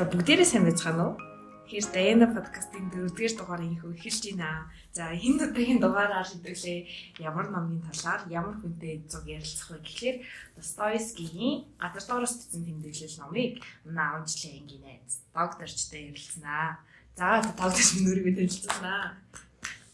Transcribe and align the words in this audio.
За 0.00 0.08
бүгдээрээ 0.08 0.48
сайн 0.48 0.64
байцгаана 0.64 1.12
уу? 1.12 1.20
Тэгэхээр 1.68 1.92
Дайна 1.92 2.32
подкастын 2.32 2.88
дөрөвдүгээр 2.88 3.36
дугаарыг 3.36 3.84
эхэлж 3.84 4.32
байна. 4.32 4.72
За 4.96 5.12
энэ 5.12 5.44
удаагийн 5.44 5.76
дугаараар 5.76 6.24
хэдүүлээ 6.24 7.20
ямар 7.20 7.52
номын 7.52 7.84
талаар 7.84 8.24
ямар 8.32 8.56
хүнтэй 8.56 9.04
зуг 9.12 9.28
ярилцах 9.28 9.76
вэ 9.76 9.84
гэхлээр 9.84 10.16
Достоевскигийн 10.56 11.68
газар 11.76 12.04
доороос 12.08 12.32
бичсэн 12.32 12.64
тэмдэглэл 12.64 13.20
номыг 13.20 13.60
наавчлаа 13.84 14.56
ингийн 14.56 14.84
найз 14.88 15.20
докторчтой 15.36 16.00
ярилцсанаа. 16.08 16.80
За 17.20 17.44
тавдаж 17.60 17.88
минь 17.92 18.08
өөрийгөө 18.08 18.34
танилцуулнаа. 18.40 19.04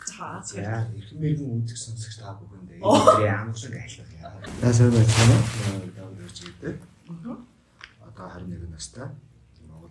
За 0.06 0.62
эрхэм 0.94 1.18
мэрэгэн 1.18 1.66
үзэх 1.66 1.82
сонсогч 1.82 2.22
та 2.22 2.30
бүхэндээ 2.38 2.78
өнөөдрийн 2.78 3.42
амглаг 3.42 3.74
айлах 3.74 4.10
яа. 4.22 4.38
За 4.62 4.70
сайн 4.70 4.94
байцгаана 4.94 5.34
уу? 5.34 5.90
Докторч 5.98 6.38
гэдэг. 6.46 6.74
Одоо 8.06 8.26
21 8.30 8.70
настай 8.70 9.10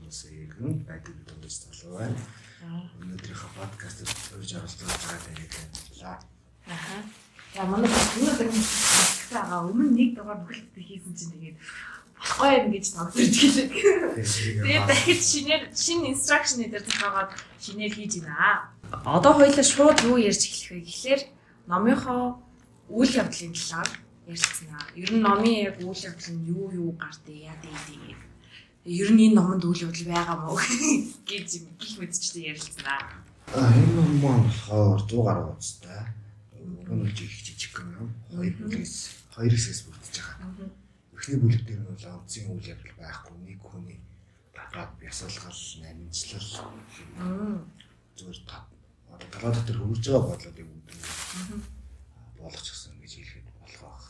улсын 0.05 0.33
иргэн 0.45 0.85
байдаг 0.85 1.15
төвөөс 1.27 1.57
залуу 1.65 1.97
байна. 1.99 2.21
Өнөөдрийнхөө 3.01 3.51
подкастт 3.57 4.05
урьж 4.37 4.51
оролцож 4.57 4.85
байгаа 4.85 5.19
танилцуулаа. 5.53 6.17
Аха. 6.65 6.97
За 7.55 7.63
манай 7.65 7.89
өнөөдөр 7.89 8.49
байгаа 9.31 9.59
өмнө 9.69 9.89
нэг 9.95 10.09
дугаар 10.17 10.39
бүхэлдээ 10.43 10.85
хийсэн 10.85 11.13
чинь 11.15 11.33
тэгээд 11.33 11.57
болохгүй 12.19 12.51
юм 12.59 12.67
гэж 12.73 12.85
тогтворж 12.95 13.35
гэлээ. 13.39 13.67
Тэгээд 14.65 14.85
дахиж 14.89 15.21
шинээр 15.23 15.63
шинэ 15.71 16.09
инстракшн 16.11 16.59
дээр 16.67 16.83
захаагаад 16.83 17.31
шинээр 17.63 17.93
хийж 17.95 18.13
байна. 18.21 18.69
Одоо 18.91 19.33
хоёлаа 19.39 19.65
шууд 19.65 19.97
юу 20.09 20.17
ярьж 20.19 20.41
эхлэх 20.45 20.69
вэ 20.73 20.79
гэхлээр 20.83 21.21
номынхоо 21.69 22.23
үйл 22.89 23.13
явдлын 23.21 23.53
талаар 23.55 23.89
ярьцгаана. 24.27 24.79
Ер 24.95 25.09
нь 25.13 25.23
номын 25.23 25.55
яг 25.69 25.75
үйл 25.79 26.01
явдал 26.09 26.33
нь 26.33 26.47
юу 26.49 26.65
юу 26.73 26.91
гардыг 26.99 27.39
яа 27.39 27.55
дээ 27.61 28.15
ер 28.85 29.09
нь 29.09 29.25
энэ 29.25 29.35
номонд 29.41 29.65
үйл 29.65 29.89
явдал 29.89 30.05
байгаа 30.13 30.37
мó 30.45 30.53
гэж 31.29 31.49
гих 31.81 31.93
мэдчихдээ 31.97 32.53
ярилцлаа. 32.53 33.01
А 33.49 33.73
энэ 33.73 33.93
ном 33.97 34.21
болохоор 34.21 35.01
100 35.09 35.25
гаруй 35.25 35.45
уцтай. 35.57 36.05
Өнөөдөр 36.85 37.25
их 37.25 37.33
жижиг 37.41 37.73
юм. 37.81 38.13
Хоёр 38.29 38.53
бүлгээс 38.61 38.95
хоёр 39.33 39.53
хэсгээс 39.57 39.81
бүрдэж 39.89 40.15
байгаа. 40.21 40.69
Эхний 41.17 41.39
бүлэг 41.41 41.63
дээр 41.65 41.81
нь 41.81 41.89
бол 41.89 42.05
онцгийн 42.13 42.53
үйл 42.53 42.69
явдал 42.69 42.97
байхгүй. 43.01 43.35
Нэг 43.41 43.59
хүний 43.65 43.99
гадаад 44.53 44.91
бясалгал, 45.01 45.61
намжлал 45.81 46.49
зүгээр 48.15 48.39
та 48.45 48.57
одоо 49.09 49.29
талаа 49.33 49.51
дотор 49.53 49.77
хөрж 49.81 50.05
байгаа 50.05 50.29
бодлоо 50.29 50.53
юм 50.61 50.69
үүдэн 50.77 51.01
болгочихсон 52.37 52.93
гэж 53.01 53.11
хэлэхэд 53.17 53.47
болох 53.59 53.81
байх. 53.81 54.05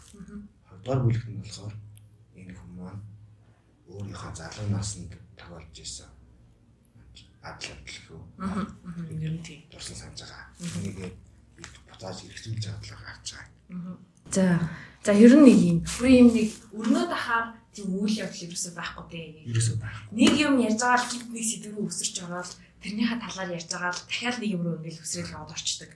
Хоёрдугаар 0.67 1.01
бүлэгт 1.03 1.29
нь 1.31 1.41
болохоор 1.41 1.73
өөрийнхөө 3.95 4.33
залуу 4.35 4.67
наснд 4.71 5.11
тохиолж 5.39 5.75
исэн 5.79 6.09
адлал 7.45 7.81
гэлхүү. 7.85 8.19
Аа. 8.41 8.65
Ер 9.21 9.33
нь 9.37 9.43
тийм. 9.45 9.61
Дурсан 9.69 9.95
санаж 9.95 10.19
байгаа. 10.25 10.49
Энийг 10.81 11.13
буцааж 11.89 12.17
хэрэгжүүлж 12.25 12.63
чадлаа 12.65 12.99
гарч 13.05 13.27
байгаа. 13.37 13.97
За 14.33 14.45
за 15.05 15.11
ер 15.13 15.33
нь 15.37 15.45
нэг 15.45 15.59
юм 15.61 15.77
бүр 15.85 16.09
юм 16.09 16.29
нэг 16.33 16.49
өрнөө 16.73 17.05
дахаар 17.05 17.45
тийм 17.69 17.93
үйл 17.93 18.19
явдал 18.25 18.45
ерөөсөй 18.49 18.73
байхгүй 18.73 19.05
дээ. 19.13 19.29
Ерөөсөй 19.51 19.77
байхгүй. 19.77 20.13
Нэг 20.17 20.33
юм 20.41 20.55
ярьж 20.65 20.79
байгаа 20.81 20.99
л 21.05 21.09
гинт 21.13 21.29
нэг 21.29 21.45
сэдвүү 21.45 21.83
өсөрч 21.85 22.15
ороод 22.25 22.51
тэрнийхээ 22.81 23.19
талаар 23.21 23.49
ярьж 23.53 23.69
байгаа 23.69 23.93
л 23.93 24.05
дахиад 24.09 24.37
нэг 24.41 24.51
юм 24.55 24.61
руу 24.65 24.75
ингээл 24.81 25.03
өсрэл 25.05 25.35
аваад 25.37 25.53
орчдөг. 25.53 25.91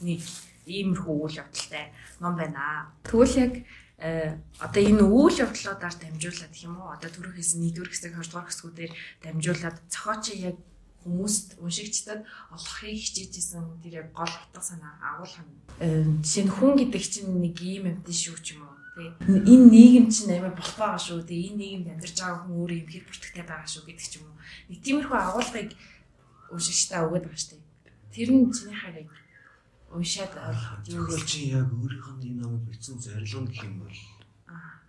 Нэг 0.00 0.20
иймэрхүү 0.64 1.14
үйл 1.14 1.40
явдалтай 1.44 1.84
ном 2.20 2.34
байна. 2.40 2.90
Тэгвэл 3.04 3.36
яг 3.44 3.52
одоо 3.96 4.82
энэ 4.82 5.02
үйл 5.02 5.36
явдлуудаар 5.40 5.96
дамжуулаад 5.96 6.52
гэх 6.52 6.66
юм 6.68 6.76
уу? 6.76 6.92
Одоо 6.92 7.10
түрүү 7.10 7.32
хэлсэн 7.36 7.60
нэгдүгээр 7.64 7.92
хэсэг 7.92 8.12
хоёрдугаар 8.16 8.48
хэсгүүдээр 8.48 8.92
дамжуулаад 9.24 9.76
зохиоч 9.88 10.24
яг 10.36 10.56
хүмүүст 11.06 11.48
уншигчдад 11.62 12.20
олохыг 12.52 12.98
хичээжсэн 12.98 13.80
тэр 13.80 13.94
яг 14.04 14.08
гол 14.12 14.28
утга 14.28 14.60
санаа 14.60 15.00
агуулга 15.00 15.42
нь 15.46 15.54
э, 15.80 16.04
жишээ 16.20 16.44
нь 16.44 16.52
хүн 16.52 16.74
гэдэг 16.76 17.04
чинь 17.06 17.30
нэг 17.40 17.56
ийм 17.62 17.84
тийм 18.04 18.16
шүү 18.20 18.36
ч 18.42 18.58
юм 18.58 18.68
уу? 18.68 18.76
Энэ 19.30 19.70
нийгэм 19.70 20.06
чинь 20.12 20.34
амар 20.34 20.52
болох 20.52 20.76
байгаа 20.76 21.00
шүү. 21.00 21.24
Тэгээ 21.24 21.48
энэ 21.54 21.60
нийгэмд 21.62 21.88
амьдарч 21.94 22.16
байгаа 22.20 22.40
хүн 22.42 22.58
өөрөө 22.58 22.78
юм 22.82 22.90
хэр 22.90 23.04
бүртгэгтэй 23.06 23.44
байгаа 23.46 23.70
шүү 23.70 23.84
гэдэг 23.86 24.06
ч 24.08 24.14
юм 24.18 24.24
уу. 24.28 24.36
Нэг 24.68 24.78
тиймэрхүү 24.82 25.18
агуулгыг 25.20 25.70
уншигчдаа 26.52 27.06
өгöd 27.06 27.24
байгаа 27.28 27.40
шүү 27.40 27.66
тэр 28.16 28.32
нь 28.32 28.48
чиний 28.48 28.72
хайрыг 28.72 29.12
уншаад 29.94 30.34
юу 30.90 31.06
чи 31.22 31.54
яг 31.54 31.70
өөрийнх 31.70 32.10
нь 32.18 32.34
энэ 32.34 32.42
номыг 32.42 32.62
бичсэн 32.66 32.98
зорилго 32.98 33.40
нь 33.46 33.50
гэх 33.54 33.64
юм 33.70 33.76
бол 33.86 33.98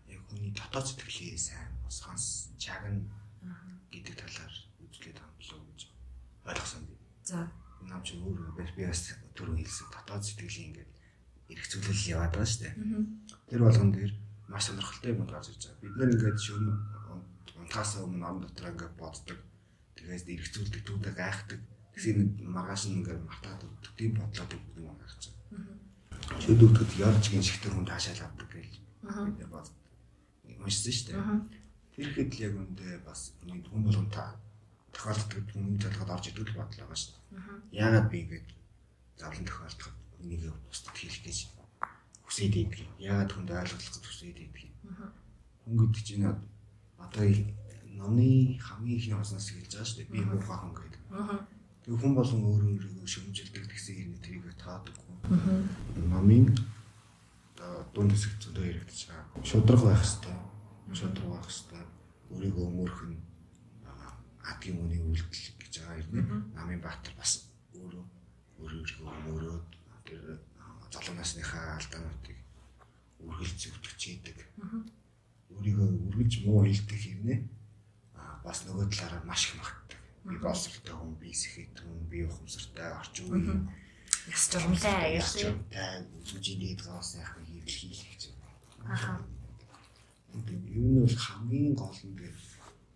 яг 0.09 0.21
хүний 0.25 0.51
дотоод 0.57 0.85
сэтгэлээ 0.89 1.37
сайн 1.37 1.69
бас 1.85 1.97
ханс 2.01 2.49
чагна 2.57 3.05
гэдэг 3.93 4.15
талаар 4.17 4.53
үзлээд 4.81 5.21
уу 5.21 5.61
гэж 5.69 5.81
ойлгосон 6.49 6.81
би. 6.89 6.95
За. 7.23 7.45
Энэ 7.81 7.89
ном 7.93 8.01
чи 8.01 8.17
өөр 8.17 8.57
би 8.57 8.83
бас 8.89 9.13
түрүү 9.37 9.55
хэлсэн 9.61 9.87
дотоод 9.93 10.23
сэтгэлийн 10.25 10.67
ингээд 10.73 10.91
эргцүүлэл 11.53 12.11
яваад 12.17 12.33
байгаа 12.33 12.49
шүү 12.49 12.61
дээ. 12.65 12.75
Тэр 13.53 13.61
болгон 13.61 13.91
дээр 13.93 14.11
маш 14.49 14.63
сонирхолтой 14.65 15.11
юм 15.13 15.29
гарч 15.29 15.53
ирж 15.53 15.63
байгаа. 15.69 15.81
Бид 15.85 15.95
нэр 15.95 16.13
ингээд 16.17 16.39
шөнө 16.41 16.73
унтахаас 17.61 17.91
өмнө 18.01 18.17
ном 18.25 18.37
дотор 18.41 18.73
ингээд 18.73 18.97
боддог. 18.97 19.39
Тэгээс 19.95 20.25
эргцүүлдэг, 20.25 20.81
түүдэг 20.83 21.15
гайхдаг 21.15 21.61
Тэгсэн 21.97 22.45
маргааш 22.45 22.93
нь 22.93 23.01
ингээд 23.01 23.25
мартаад 23.25 23.65
өгдөг. 23.65 23.93
Тийм 23.97 24.13
бодлоод 24.13 24.53
өгдөг 24.53 24.85
юм 24.85 24.97
гэж. 25.01 25.33
Шөд 26.45 26.61
өгдөгд 26.61 26.93
ярж 27.01 27.25
гин 27.33 27.41
шигтэр 27.41 27.73
хүн 27.73 27.89
таашаал 27.89 28.21
авдаг 28.21 28.49
гэж. 28.53 28.73
Аа. 29.09 29.25
бод. 29.49 29.65
Уншсан 30.61 30.93
шүү 30.93 31.05
дээ. 31.09 31.41
Тэр 31.97 32.07
хэд 32.13 32.31
л 32.37 32.43
яг 32.45 32.53
үндэ 32.53 33.01
бас 33.01 33.33
нэг 33.41 33.65
хүн 33.65 33.81
боломжтой 33.81 34.29
тохиолддог 34.93 35.41
хүн 35.49 35.81
толгойд 35.81 36.13
орж 36.13 36.25
идэг 36.29 36.45
л 36.53 36.59
бодлоо 36.61 36.85
байгаа 36.85 37.01
шүү 37.01 37.17
дээ. 37.17 37.81
Яагаад 37.81 38.07
би 38.13 38.17
ингээд 38.29 38.47
завлан 39.17 39.45
тохиолдоход 39.49 39.97
нэг 40.21 40.41
бусдад 40.69 40.93
хэлэх 41.01 41.25
гэж 41.25 41.37
хүсээд 42.29 42.55
идэг 42.61 42.85
юм. 42.85 42.93
Яагаад 43.01 43.33
хүнд 43.33 43.49
ойлгох 43.57 44.05
хүсээд 44.05 44.37
идэг 44.37 44.69
юм. 44.69 44.77
Хүн 45.65 45.75
гэдэг 45.81 46.03
чинь 46.05 46.29
одоо 46.29 47.25
номны 47.97 48.61
хамгийн 48.61 49.01
ихний 49.01 49.17
хоосноос 49.17 49.49
эхэлж 49.49 49.73
байгаа 49.73 49.89
шүү 49.89 49.97
дээ. 50.05 50.13
Би 50.13 50.21
муухай 50.21 50.57
хүн 50.61 50.73
гэдэг. 50.77 51.01
Аа 51.09 51.56
Тэгээ 51.87 52.03
хүн 52.03 52.19
болон 52.19 52.41
өөрөө 52.43 52.71
өөрийгөө 52.75 53.07
шөмжилдэг 53.07 53.63
гэсэн 53.71 53.95
хэрэг 53.95 54.19
тэрийг 54.19 54.59
таадаггүй. 54.59 55.15
Номын 56.11 56.51
дунд 57.95 58.11
хэсэг 58.11 58.43
зөндөө 58.43 58.65
яригдаж 58.75 58.99
байгаа. 59.07 59.47
Шудраг 59.47 59.81
байх 59.87 60.03
хэвээр. 60.03 60.35
Шудраг 60.91 61.27
байх 61.31 61.47
хэвээр. 61.47 61.87
Өөрийгөө 62.35 62.65
өмөрхөн 62.67 63.13
адгийн 64.51 64.83
үний 64.83 64.99
үйлдэл 64.99 65.47
гэж 65.63 65.73
байгаа 65.79 66.03
юм. 66.03 66.51
Намын 66.59 66.83
Баатар 66.83 67.15
бас 67.15 67.47
өөрөө 67.71 68.03
өөрийгөө 68.59 69.07
өмөрөөд 69.07 69.67
тэр 70.03 70.43
залуу 70.91 71.15
насныхаа 71.15 71.79
алдаануудыг 71.79 72.35
үргэлж 73.23 73.55
зөвтгөж 73.63 74.01
идэг. 74.11 74.37
Өөрийгөө 75.55 75.87
үргэлж 76.11 76.33
муу 76.43 76.67
хэлдэг 76.67 76.99
хэрнээ 76.99 77.39
бас 78.43 78.67
нөгөө 78.67 78.91
талаараа 78.91 79.23
маш 79.23 79.47
их 79.47 79.55
магтдаг 79.55 79.96
би 80.27 80.35
боловсролтой 80.43 80.95
хүн, 80.95 81.15
би 81.21 81.31
сэхэд 81.31 81.79
хүн, 81.79 81.99
би 82.11 82.25
ухамсартай, 82.27 82.91
орчин 82.99 83.31
үеийн 83.31 83.61
яс 84.27 84.49
журамтай 84.51 85.15
яасан. 85.15 85.63
Үзүүжийн 86.19 86.59
дээд 86.59 86.81
гаас 86.83 87.15
яах 87.15 87.31
вэ 87.39 87.63
хийх 87.63 88.03
гэж 88.11 88.21
байна. 88.35 88.91
Аха. 88.91 89.11
Энэ 90.35 90.83
нь 90.83 90.99
бол 90.99 91.15
хамгийн 91.15 91.75
гол 91.79 91.99
нь 92.03 92.17
дээр 92.19 92.35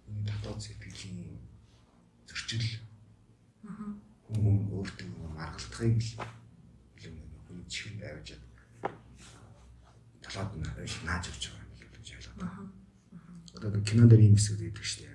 хүний 0.04 0.24
дотоод 0.28 0.60
сэтгэлийн 0.60 1.40
зөрчил. 2.28 2.68
Аха. 3.64 3.86
Хүн 4.28 4.68
өөртөө 4.76 5.08
маргалтахыг 5.32 6.04
юм 7.08 7.16
хүний 7.48 7.68
чихэн 7.72 7.96
байвчаад 8.04 8.44
талаад 10.20 10.52
нь 10.60 10.68
нааж 11.08 11.26
өгч 11.32 11.44
байгаа 11.48 11.80
юм 11.80 11.92
гэж 11.96 12.08
ойлгоод. 12.12 12.44
Аха. 12.44 12.62
Одоо 13.56 13.82
кино 13.88 14.04
дээр 14.08 14.28
ийм 14.28 14.36
хэсэг 14.36 14.60
байдаг 14.60 14.84
шүү 14.84 15.00
дээ 15.08 15.11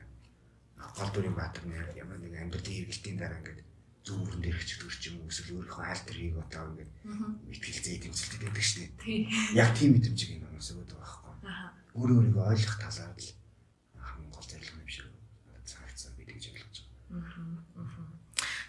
гол 0.96 1.10
дүрийн 1.12 1.37
баатар 1.37 1.64
нэр 1.69 1.93
ямар 1.93 2.19
нэг 2.19 2.34
амьдралын 2.40 2.72
хэрэгэлтийн 2.72 3.20
дараа 3.20 3.38
ингээд 3.40 3.60
зөв 4.06 4.16
өрөн 4.25 4.40
дээр 4.40 4.56
хчдэг 4.56 4.88
ч 4.96 5.12
юм 5.12 5.20
уу 5.20 5.28
эсвэл 5.28 5.60
өөрийнхөө 5.60 5.84
айлтар 5.84 6.16
хийг 6.16 6.37
одоо 6.40 6.64
ингээд 6.72 6.93
мэтгэл 7.52 7.82
зээ 7.84 7.96
тэмцэлтэд 8.00 8.43
байдаг 8.48 8.64
шнэ. 8.64 8.87
Яг 9.52 9.70
тийм 9.76 9.93
энэ 9.98 10.46
хүмүүс 10.46 10.69
өгöd 10.72 10.93
байгаа 10.96 11.20
байхгүй. 11.20 11.34
Өөрөө 12.00 12.16
өөрийгөө 12.16 12.44
ойлгох 12.48 12.78
талаар 12.81 13.12
л 13.12 13.31
хамгийн 14.00 14.32
гол 14.32 14.46
зорилго 14.46 14.78
юм 14.81 14.88
шиг 14.88 15.06
цагцсан 15.69 16.12
бид 16.16 16.31
гэж 16.32 16.44
ойлгож 16.54 16.76
байгаа. 16.81 17.66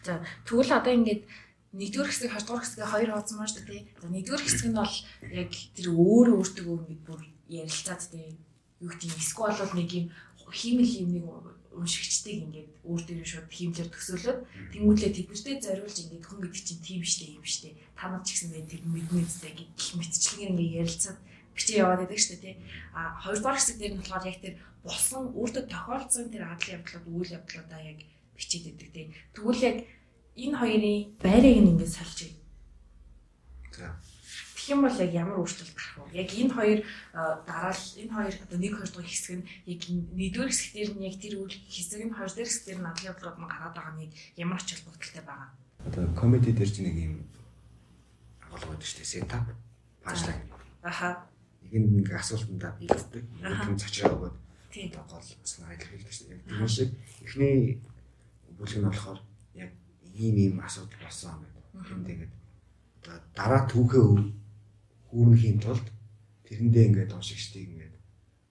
За 0.04 0.14
тэгвэл 0.44 0.74
одоо 0.74 0.94
ингээд 0.98 1.22
нэгдүгээр 1.78 2.10
хэсэг 2.10 2.32
хоёрдугаар 2.34 2.64
хэсгээ 2.66 2.92
хоёр 2.92 3.10
маань 3.14 3.52
шүү 3.54 3.64
дээ. 3.70 3.84
За 4.02 4.08
нэгдүгээр 4.10 4.44
хэсэг 4.44 4.68
нь 4.74 4.80
бол 4.80 4.96
яг 5.32 5.52
тэр 5.78 5.88
өөрөө 5.94 6.36
өөртөө 6.42 6.76
ингээд 6.82 7.04
бүр 7.08 7.22
ярилцаад 7.48 8.04
тий 8.10 8.36
юу 8.82 8.90
гэдэг 8.90 9.10
нь 9.14 9.22
эсвэл 9.22 9.54
бол 9.54 9.76
нэг 9.78 9.90
юм 9.94 10.06
хиймэл 10.52 10.94
юм 11.04 11.10
нэг 11.14 11.26
уншигчдыг 11.78 12.38
ингээд 12.44 12.70
өөр 12.84 13.02
дээр 13.06 13.24
шууд 13.26 13.48
хиймлэр 13.54 13.90
төсөөлөд 13.94 14.40
тэмүүлээ 14.74 15.12
тэднэртэй 15.14 15.56
зориулж 15.62 15.98
ингээд 16.02 16.26
хүн 16.28 16.40
гэдэг 16.42 16.64
чинь 16.66 16.84
тийм 16.84 17.04
штэ 17.06 17.26
юм 17.38 17.46
штэ 17.46 17.70
та 17.94 18.10
нар 18.10 18.22
ч 18.26 18.34
гэсэн 18.34 18.50
ингээд 18.52 18.72
тэр 18.74 18.82
мэднэцтэй 18.90 19.52
гэх 19.54 19.94
мэтчлэгээр 19.98 20.52
ингээд 20.54 20.78
ярилцаад 20.82 21.20
бичээ 21.58 21.82
яваад 21.82 22.00
байдаг 22.06 22.20
дээ 22.22 22.42
тий. 22.42 22.56
А 22.94 23.18
хоёрдугаар 23.18 23.58
хэсэг 23.58 23.78
дээр 23.82 23.94
нь 23.94 24.00
болохоор 24.02 24.30
яг 24.30 24.38
тэр 24.42 24.56
болсон 24.86 25.24
өөртөө 25.34 25.64
тохиолдсон 25.66 26.26
тэр 26.30 26.44
адлын 26.46 26.76
явдлууд 26.78 27.06
үйл 27.10 27.36
явдлуудаа 27.38 27.82
яг 27.82 28.00
бичээд 28.38 28.66
байдаг 28.70 28.90
тий. 28.94 29.06
Тэгвэл 29.34 29.66
яг 29.66 29.78
энэ 30.38 30.58
хоёрын 30.62 30.98
байрыг 31.18 31.58
нь 31.58 31.70
ингээд 31.74 31.96
сольж 31.98 32.20
За. 33.78 33.94
Тэгэх 34.68 34.76
юм 34.76 34.84
бол 34.84 35.00
яг 35.00 35.14
ямар 35.16 35.40
өөрчлөлт 35.40 35.80
гарах 35.80 36.12
вэ? 36.12 36.20
Яг 36.20 36.30
энэ 36.36 36.52
хоёр 36.52 36.80
дараал 37.48 37.84
энэ 37.96 38.12
хоёр 38.12 38.36
одоо 38.36 38.60
нэг 38.60 38.74
хоёр 38.76 38.92
дахь 38.92 39.08
хэсэг 39.08 39.36
нь 39.40 39.48
яг 39.64 39.82
нэгдүгээр 39.88 40.52
хэсэг 40.52 40.72
дээр 40.76 40.92
нь 40.92 41.08
яг 41.08 41.16
тэр 41.24 41.34
үйл 41.40 41.56
хэсэг 41.72 42.04
нь 42.04 42.12
хоёр 42.12 42.32
дахь 42.36 42.52
хэсэг 42.52 42.66
дээр 42.68 42.80
нь 42.84 42.90
адлын 42.92 43.08
явдлууд 43.16 43.38
нь 43.40 43.48
гараад 43.48 43.76
байгаа 43.80 43.96
нэг 43.96 44.12
ямар 44.36 44.60
ч 44.60 44.76
холбогдолтой 44.76 45.24
байгаа. 45.24 45.50
Одоо 45.88 46.04
комеди 46.20 46.52
дээр 46.52 46.68
ч 46.68 46.78
нэг 46.84 46.96
юм 47.00 47.16
агуулга 48.44 48.76
байдаг 48.76 48.88
шүү 48.92 49.00
дээ. 49.00 49.12
Setup, 49.16 49.48
punchline. 50.04 50.44
Аха. 50.84 51.10
Нэг 51.64 51.72
нь 51.72 51.88
нэг 52.04 52.08
асуултандаа 52.12 52.72
бэлддэг. 52.76 53.24
Нэг 53.40 53.72
нь 53.72 53.80
цочроо 53.80 54.20
өгөөд 54.20 54.36
Тийм. 54.68 54.92
гол 54.92 55.24
санаа 55.48 55.80
илэрхийлдэг 55.80 56.12
шүү 56.12 56.28
дээ. 56.28 56.44
Тийм 56.44 56.68
шиг 56.68 56.92
эхний 57.24 57.80
бүлэг 58.60 58.84
нь 58.84 58.88
болохоор 58.92 59.20
яг 59.56 59.72
ийм 60.12 60.36
ийм 60.36 60.60
асуудал 60.60 61.00
болсон 61.00 61.40
гэдэг. 61.40 61.64
Тэндээгээд 61.88 62.34
одоо 63.08 63.16
дараа 63.32 63.64
түүхээ 63.72 64.04
хүүрнэхийн 65.10 65.60
тулд 65.64 65.88
тэрэндээ 66.46 66.88
ингээд 66.88 67.16
уншигчдыг 67.16 67.64
ингээд 67.68 67.96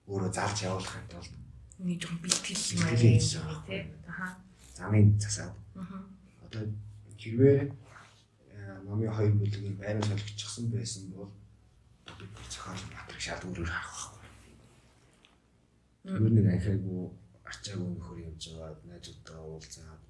өөрөө 0.09 0.31
залж 0.33 0.57
явуулахын 0.67 1.07
тулд 1.11 1.33
Нэг 1.77 2.01
жоохон 2.01 2.21
бэлтгэл 2.25 2.73
юм 2.73 2.81
Бэлтгэл 2.81 3.05
хийж 3.05 3.29
байгаа 3.37 3.61
тий. 3.69 3.83
Аха. 4.09 4.27
замын 4.73 5.07
засаад 5.21 5.53
Аха. 5.77 5.97
одоо 6.41 6.65
хэрвээ 7.21 7.59
э, 7.69 8.81
номын 8.81 9.13
хоёр 9.13 9.33
бүлгийн 9.37 9.77
байран 9.77 10.01
солигдчихсан 10.09 10.65
байсан 10.73 11.03
бол 11.13 11.29
бид 12.17 12.33
зохиол 12.49 12.81
батрыг 12.89 13.21
шал 13.21 13.45
өөрөөр 13.45 13.69
харах 13.69 14.17
байхгүй. 14.17 14.53
Зүгээр 16.09 16.33
нэг 16.33 16.47
анхаагүй 16.49 17.03
арчаагүй 17.49 17.89
нөхөр 17.93 18.19
явж 18.25 18.43
байгаа 18.57 18.73
найзуудтайгаа 18.89 19.45
уулзаад 19.53 20.01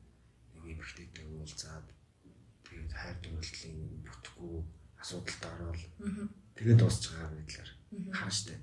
нэг 0.53 0.63
эмэгтэйтэй 0.71 1.25
уулзаад 1.27 1.87
тэгээд 2.63 2.93
хайр 2.95 3.17
дурлалын 3.19 3.77
бүтэхгүй 4.07 4.55
асуудалтай 5.01 5.51
ороод 5.55 5.79
Аха. 5.79 6.23
тэгээд 6.57 6.79
дуусч 6.81 7.03
байгаа 7.11 7.31
байдлаар 7.33 7.69
харна 8.11 8.33
штэ. 8.33 8.53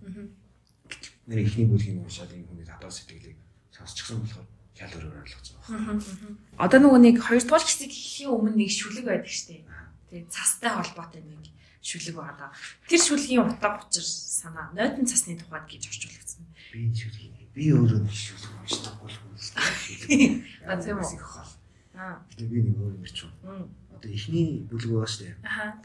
Нэр 1.27 1.41
ихний 1.41 1.67
бүлгийн 1.69 2.03
уншаад 2.05 2.33
энэ 2.35 2.47
хүний 2.49 2.67
татвар 2.69 2.93
сэтгэлийг 2.93 3.39
сонсчихсан 3.73 4.21
болохоор 4.21 4.47
шал 4.77 4.93
өөрөөр 4.99 5.21
ойлгож 5.23 5.49
байгаа. 5.57 5.99
Одоо 6.61 6.79
нөгөө 6.83 7.01
нэг 7.01 7.17
хоёрдугаар 7.23 7.65
хэсэг 7.65 7.91
хийхийн 7.91 8.35
өмнө 8.35 8.59
нэг 8.59 8.71
шүлэг 8.75 9.05
байдаг 9.09 9.33
штеп. 9.33 9.65
Тэгээ 10.11 10.29
цастай 10.29 10.71
холбоотой 10.75 11.23
нэг 11.25 11.49
шүлэг 11.81 12.17
байгаа. 12.19 12.51
Тэр 12.91 13.01
шүлгийн 13.01 13.45
утга 13.47 13.81
учир 13.81 14.05
санаа 14.05 14.69
нойтон 14.77 15.07
цасны 15.09 15.39
тухайд 15.39 15.65
гэж 15.71 15.83
орчуулагдсан. 15.89 16.45
би 16.75 16.91
шүлгийг 16.91 17.33
би 17.55 17.71
өөрөө 17.71 18.01
нэг 18.03 18.13
шүлэг 18.13 18.53
уншдаггүй 18.67 19.09
л 19.09 19.19
хүн 19.23 19.33
А, 20.67 20.75
тийм 20.81 20.99
үү? 20.99 21.21
Аа. 21.95 22.19
Би 22.35 22.59
нэг 22.67 22.75
өөр 22.75 22.99
юм. 22.99 23.31
Мм. 23.47 23.65
Одоо 23.95 24.11
ихний 24.11 24.67
бүлэг 24.69 24.91
байгаа 24.91 25.11
шүү 25.11 25.23
дээ. 25.23 25.37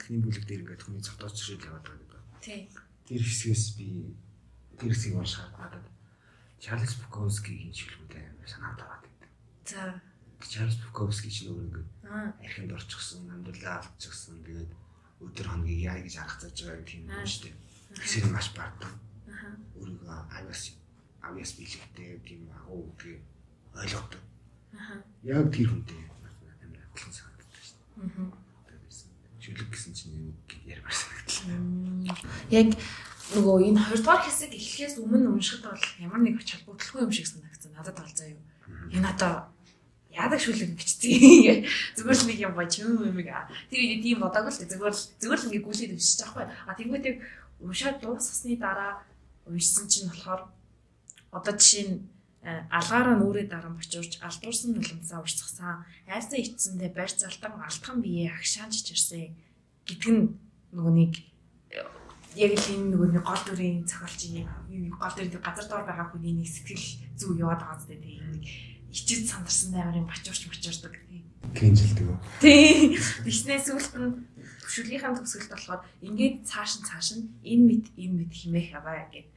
Эхний 0.01 0.21
бүлэг 0.25 0.43
дээр 0.49 0.61
ингээд 0.65 0.83
хүний 0.85 1.03
цогтооч 1.05 1.35
шил 1.37 1.61
яваад 1.61 1.85
байгаа 1.85 2.01
гэдэг. 2.01 2.21
Тий. 2.41 2.59
Тэр 3.05 3.21
хэсгээс 3.21 3.65
би 3.77 3.87
тэр 4.81 4.91
хэсгийг 4.93 5.15
уншаад 5.21 5.53
надад 5.57 5.85
Чарльз 6.59 6.93
Букowski-ийн 6.99 7.71
шүлгүүдээ 7.71 8.25
санаад 8.49 8.79
аваад 8.83 9.03
байдаг. 9.07 9.29
За. 9.63 9.81
Чарльз 10.43 10.75
Букowski 10.83 11.29
ч 11.31 11.47
нөр 11.47 11.63
ингээд 11.63 11.89
Аа. 12.09 12.33
архинд 12.43 12.71
орчихсон, 12.75 13.29
амьдралаа 13.31 13.79
алдчихсан. 13.85 14.43
Тэгээд 14.43 14.71
өдөр 15.23 15.47
хоногийг 15.47 15.83
яа 15.87 15.99
гэж 16.03 16.15
арга 16.19 16.39
заж 16.49 16.57
байгаа 16.63 16.79
юм 16.79 16.85
тийм 16.89 17.01
юм 17.07 17.27
шүү 17.27 17.43
дээ. 17.47 17.55
Тэгсэр 17.95 18.25
маш 18.33 18.47
бардам. 18.57 18.93
Аха. 19.29 19.49
өөрийгөө 19.77 20.19
авиас 20.35 20.63
авиас 21.21 21.51
билэгтэй 21.59 22.19
тийм 22.27 22.49
агуу 22.51 22.91
гэдгийг 22.97 23.21
ойлгодог. 23.77 24.23
Аха. 24.73 24.95
Яг 25.23 25.47
тэр 25.53 25.67
хүнтэй 25.69 26.01
амар 26.09 26.33
адилхан 26.33 27.13
Шүлэг 29.39 29.69
гэсэн 29.71 29.93
чинь 29.95 30.15
юм 30.15 30.27
ярмаар 30.67 30.95
санагдлаа. 30.95 32.15
Яг 32.51 32.75
нөгөө 33.35 33.55
энэ 33.71 33.79
хоёрдугаар 33.79 34.23
хэсэг 34.23 34.51
эхлэхээс 34.51 34.99
өмнө 34.99 35.31
уншихад 35.31 35.73
бол 35.73 35.85
ямар 36.03 36.21
нэг 36.23 36.39
оч 36.39 36.49
холбогдлохгүй 36.59 37.01
юм 37.07 37.13
шиг 37.13 37.27
санагдсан. 37.27 37.71
Надад 37.71 37.95
бол 37.95 38.13
заяа. 38.13 38.39
Энэ 38.91 39.09
одоо 39.09 39.47
яадаг 40.11 40.39
шүлэг 40.43 40.75
бичсэн. 40.75 41.63
Зүгээр 41.95 42.19
л 42.19 42.27
нэг 42.27 42.39
юм 42.39 42.53
бач 42.55 42.71
юм 42.83 42.99
юм 42.99 43.19
аа. 43.31 43.47
Тэр 43.71 43.79
үед 43.79 44.03
тийм 44.03 44.19
бодоагүй 44.19 44.51
л 44.51 44.59
зүгээр 44.59 44.95
л 44.95 45.03
зүгээр 45.23 45.39
л 45.39 45.47
ингээ 45.47 45.63
гүйлээд 45.63 45.95
өчсөж 45.95 46.19
байхгүй. 46.25 46.45
А 46.67 46.75
тэгмээ 46.75 47.01
тэг 47.05 47.15
уншаад 47.63 47.97
дуусгасны 48.03 48.57
дараа 48.59 49.03
уншсан 49.47 49.87
чинь 49.87 50.09
болохоор 50.09 50.49
одоо 51.31 51.53
жишээ 51.53 51.85
нь 51.87 51.95
алгаараа 52.43 53.15
нүрээ 53.19 53.51
дараа 53.51 53.75
бочурч 53.75 54.23
алдуурсан 54.23 54.71
нулимсаа 54.75 55.19
урсгасан 55.19 55.83
айсан 56.07 56.39
ичсэндээ 56.39 56.91
барь 56.95 57.11
залтан 57.11 57.59
алтхан 57.59 57.99
бие 57.99 58.31
агшаанч 58.31 58.87
чирсэн 58.87 59.35
гэдэг 59.83 60.11
нь 60.15 60.23
нөгөө 60.71 60.93
нэг 60.95 61.13
э, 61.75 61.83
яг 62.39 62.53
л 62.55 62.67
энэ 62.71 62.95
нөгөө 62.95 63.09
нэг 63.11 63.23
гол 63.27 63.43
дүрийн 63.43 63.83
цохолч 63.83 64.31
юм 64.31 64.47
гол 64.95 65.13
дүрийн 65.19 65.43
газар 65.43 65.67
доор 65.67 65.83
байгаа 65.83 66.07
хүний 66.15 66.33
нэг 66.39 66.47
сэтгэл 66.47 66.87
зүй 67.19 67.43
яваад 67.43 67.59
байгаа 67.59 67.79
зү 67.83 67.99
тийм 67.99 68.23
нэг 68.31 68.45
ичид 68.87 69.27
сандарсан 69.27 69.75
амарын 69.75 70.07
бочурч 70.07 70.47
бочурдаг 70.47 70.95
тийм 70.95 71.27
Кенжилдэг 71.55 72.05
үү? 72.05 72.17
Тий. 72.43 72.99
Бичнээ 73.25 73.59
сүлт 73.63 73.93
нь 73.97 74.21
хөшөлгийнхаа 74.69 75.17
төгсгөлт 75.17 75.49
болохоор 75.49 75.81
ингээд 76.05 76.45
цааш 76.45 76.71
нь 76.77 76.85
цааш 76.85 77.07
нь 77.17 77.25
энэ 77.41 77.63
мэд 77.65 77.85
энэ 77.97 78.15
мэд 78.21 78.31
химээх 78.35 78.77
аваа 78.77 79.09
гэд. 79.09 79.27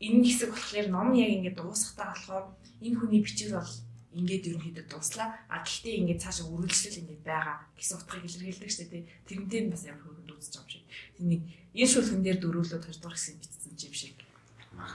Энэ 0.00 0.24
хэсэг 0.26 0.50
болохоор 0.50 0.88
ном 0.90 1.08
яг 1.14 1.30
ингээд 1.30 1.56
дуусахтаа 1.58 2.06
болохоор 2.12 2.44
энэ 2.80 2.96
хүний 2.98 3.22
бичиг 3.22 3.54
бол 3.54 3.72
ингээд 4.16 4.48
ерөнхийдөө 4.50 4.86
дуслаа. 4.90 5.28
А 5.46 5.62
гэхдээ 5.62 6.00
ингээд 6.02 6.22
цаашаа 6.24 6.46
үргэлжлэл 6.50 7.00
ингээд 7.06 7.22
байгаа 7.22 7.56
гэсэн 7.78 7.96
утгыг 8.00 8.24
илэрхийлдэг 8.26 8.70
шүү 8.70 8.86
дээ. 8.90 9.04
Тэрнтэй 9.28 9.62
бас 9.70 9.82
ямар 9.86 10.02
хөрөнд 10.02 10.34
үзэж 10.34 10.54
байгаа 10.58 10.66
юм 10.66 10.72
шиг. 10.74 10.84
Тэнийг 11.14 11.42
энэ 11.78 11.90
шүлгэн 11.94 12.22
дээр 12.26 12.38
дөрүүлээд 12.42 12.86
хоёрдугаар 12.90 13.14
хэсэг 13.14 13.36
бичсэн 13.38 13.74
юм 13.78 13.94
шиг 13.94 14.16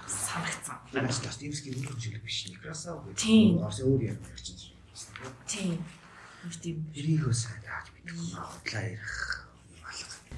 санагцсан. 0.07 0.77
Бас 0.94 1.19
Достоевский 1.22 1.72
өөр 1.75 2.00
шүлэг 2.00 2.24
биш. 2.24 2.50
Некрасов 2.50 3.06
гэдэг. 3.06 3.19
Тийм. 3.19 3.60
Орос 3.62 3.80
өөр 3.83 4.01
юм 4.12 4.19
ярьчих 4.19 4.57
чинь. 4.57 4.74
Тийм. 5.48 5.80
Нэг 6.44 6.56
тийм. 6.60 6.77
Эрийгөө 6.95 7.33
сайн 7.33 7.62
тааж 7.62 7.88
мэдгүй. 7.94 8.36
Хотлоо 8.36 8.83
ярих. 8.83 9.16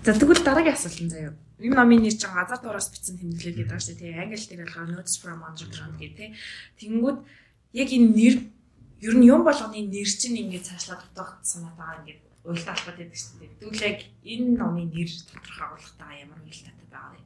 За 0.04 0.14
тэгвэл 0.14 0.44
дараагийн 0.44 0.76
асуулт 0.76 1.02
нь 1.02 1.12
заяа. 1.12 1.34
Энэ 1.58 1.74
номын 1.74 2.06
нэр 2.06 2.14
чинь 2.14 2.34
газар 2.38 2.62
дуураас 2.62 2.94
бичсэн 2.94 3.18
тэмдэглэл 3.18 3.58
гэдэг 3.58 3.66
байгаа 3.66 3.82
шүү 3.82 3.98
дээ. 3.98 4.22
Англи 4.22 4.46
дээр 4.46 4.62
болохоор 4.66 4.90
notes 4.94 5.16
from 5.18 5.42
underground 5.42 5.96
гэх 5.98 6.14
тий. 6.14 6.30
Тэнгүүд 6.78 7.18
яг 7.74 7.90
энэ 7.90 8.10
нэр 8.14 8.36
ер 9.02 9.14
нь 9.18 9.26
юм 9.26 9.42
болгоны 9.42 9.82
нэр 9.82 10.10
чинь 10.10 10.38
ингээд 10.38 10.70
цаашлаад 10.70 11.02
дутах 11.10 11.42
санаад 11.42 11.74
байгаа 11.78 11.98
ингээд 12.06 12.22
уялдаа 12.46 12.74
албад 12.78 12.98
байдаг 13.02 13.18
шүү 13.18 13.38
дээ. 13.42 13.58
Тэгвэл 13.58 13.88
яг 13.90 14.00
энэ 14.22 14.48
номын 14.54 14.90
нэр 14.94 15.10
тодорхой 15.10 15.66
агуулгатай 15.66 16.14
ямар 16.22 16.40
уялдаатай 16.46 16.88
байгаа 16.94 17.12
вэ? 17.18 17.22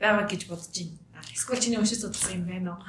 Бага 0.00 0.22
гэж 0.24 0.42
бодож 0.48 0.72
байна. 0.72 1.24
Эсвэл 1.36 1.60
чиний 1.60 1.78
уншиж 1.80 2.00
судалсан 2.00 2.32
юм 2.40 2.44
байна 2.48 2.70
уу? 2.74 2.82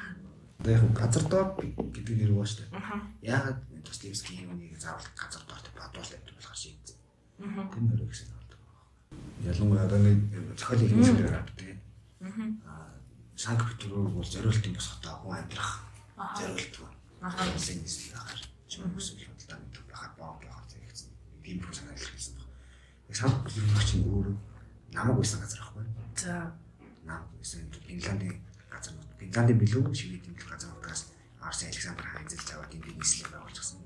Яг 0.63 0.84
газар 0.96 1.24
доор 1.27 1.48
гэдэг 1.60 2.15
нэр 2.15 2.32
байгаа 2.32 2.48
шүү 2.48 2.63
дээ. 2.63 3.27
Яагаад 3.27 3.60
Достоевский 3.86 4.41
юм 4.44 4.58
нэг 4.58 4.79
заавал 4.79 5.06
газар 5.20 5.44
доорт 5.46 5.68
бодвол 5.77 6.10
байдаг 6.10 6.34
болохоор 6.36 6.58
шийдсэн. 6.58 6.98
Тэр 7.38 8.08
гэсэн 8.08 8.27
болдог. 8.34 8.45
Ялангуяа 9.45 9.88
нэг 10.00 10.19
зохиолын 10.57 10.89
хэлмээр 10.89 11.29
гардаг. 11.31 11.77
Аха. 12.22 12.43
Аа 12.65 12.89
Санкт 13.36 13.67
Петербург 13.67 14.13
бол 14.15 14.24
зориултын 14.24 14.74
босготой 14.74 15.13
хүн 15.19 15.36
амьдрах 15.38 15.72
Аха. 16.15 16.39
зориултгүй. 16.41 16.89
Аха. 17.22 17.43
Улсын 17.53 17.79
нийслэл 17.84 18.15
ахаар 18.17 18.41
чинь 18.67 18.88
өсөл 18.95 19.19
худалдаа 19.19 19.60
мэдэх 19.60 19.84
байхад 19.91 20.13
боог 20.17 20.39
байхаар 20.39 20.67
зэрэгцэн. 20.72 21.10
Тийм 21.43 21.57
их 21.60 21.74
санаа 21.75 21.93
илэрхийлсэн 22.00 22.36
баг. 22.39 22.48
Яг 23.10 23.15
Санкт 23.19 23.43
Петербург 23.45 23.84
чинь 23.84 24.07
өөрөө 24.07 24.36
намайг 24.95 25.17
байсан 25.19 25.39
газар 25.43 25.62
ахгүй. 25.62 25.84
За. 26.15 26.34
Намайг 27.03 27.29
байсан 27.38 27.62
Финландын 27.86 28.36
газар 28.72 28.93
нут. 28.95 29.10
Финландын 29.19 29.60
билүү 29.60 29.93
шивэд 29.93 30.24
тэмдэг 30.25 30.48
газар 30.48 30.72
нутгаас 30.72 31.01
Арс 31.43 31.62
Александр 31.67 32.07
хаан 32.07 32.25
эзэлж 32.25 32.50
аваад 32.55 32.74
энэ 32.74 32.95
нийслэл 32.95 33.29
байгуулчихсан. 33.36 33.77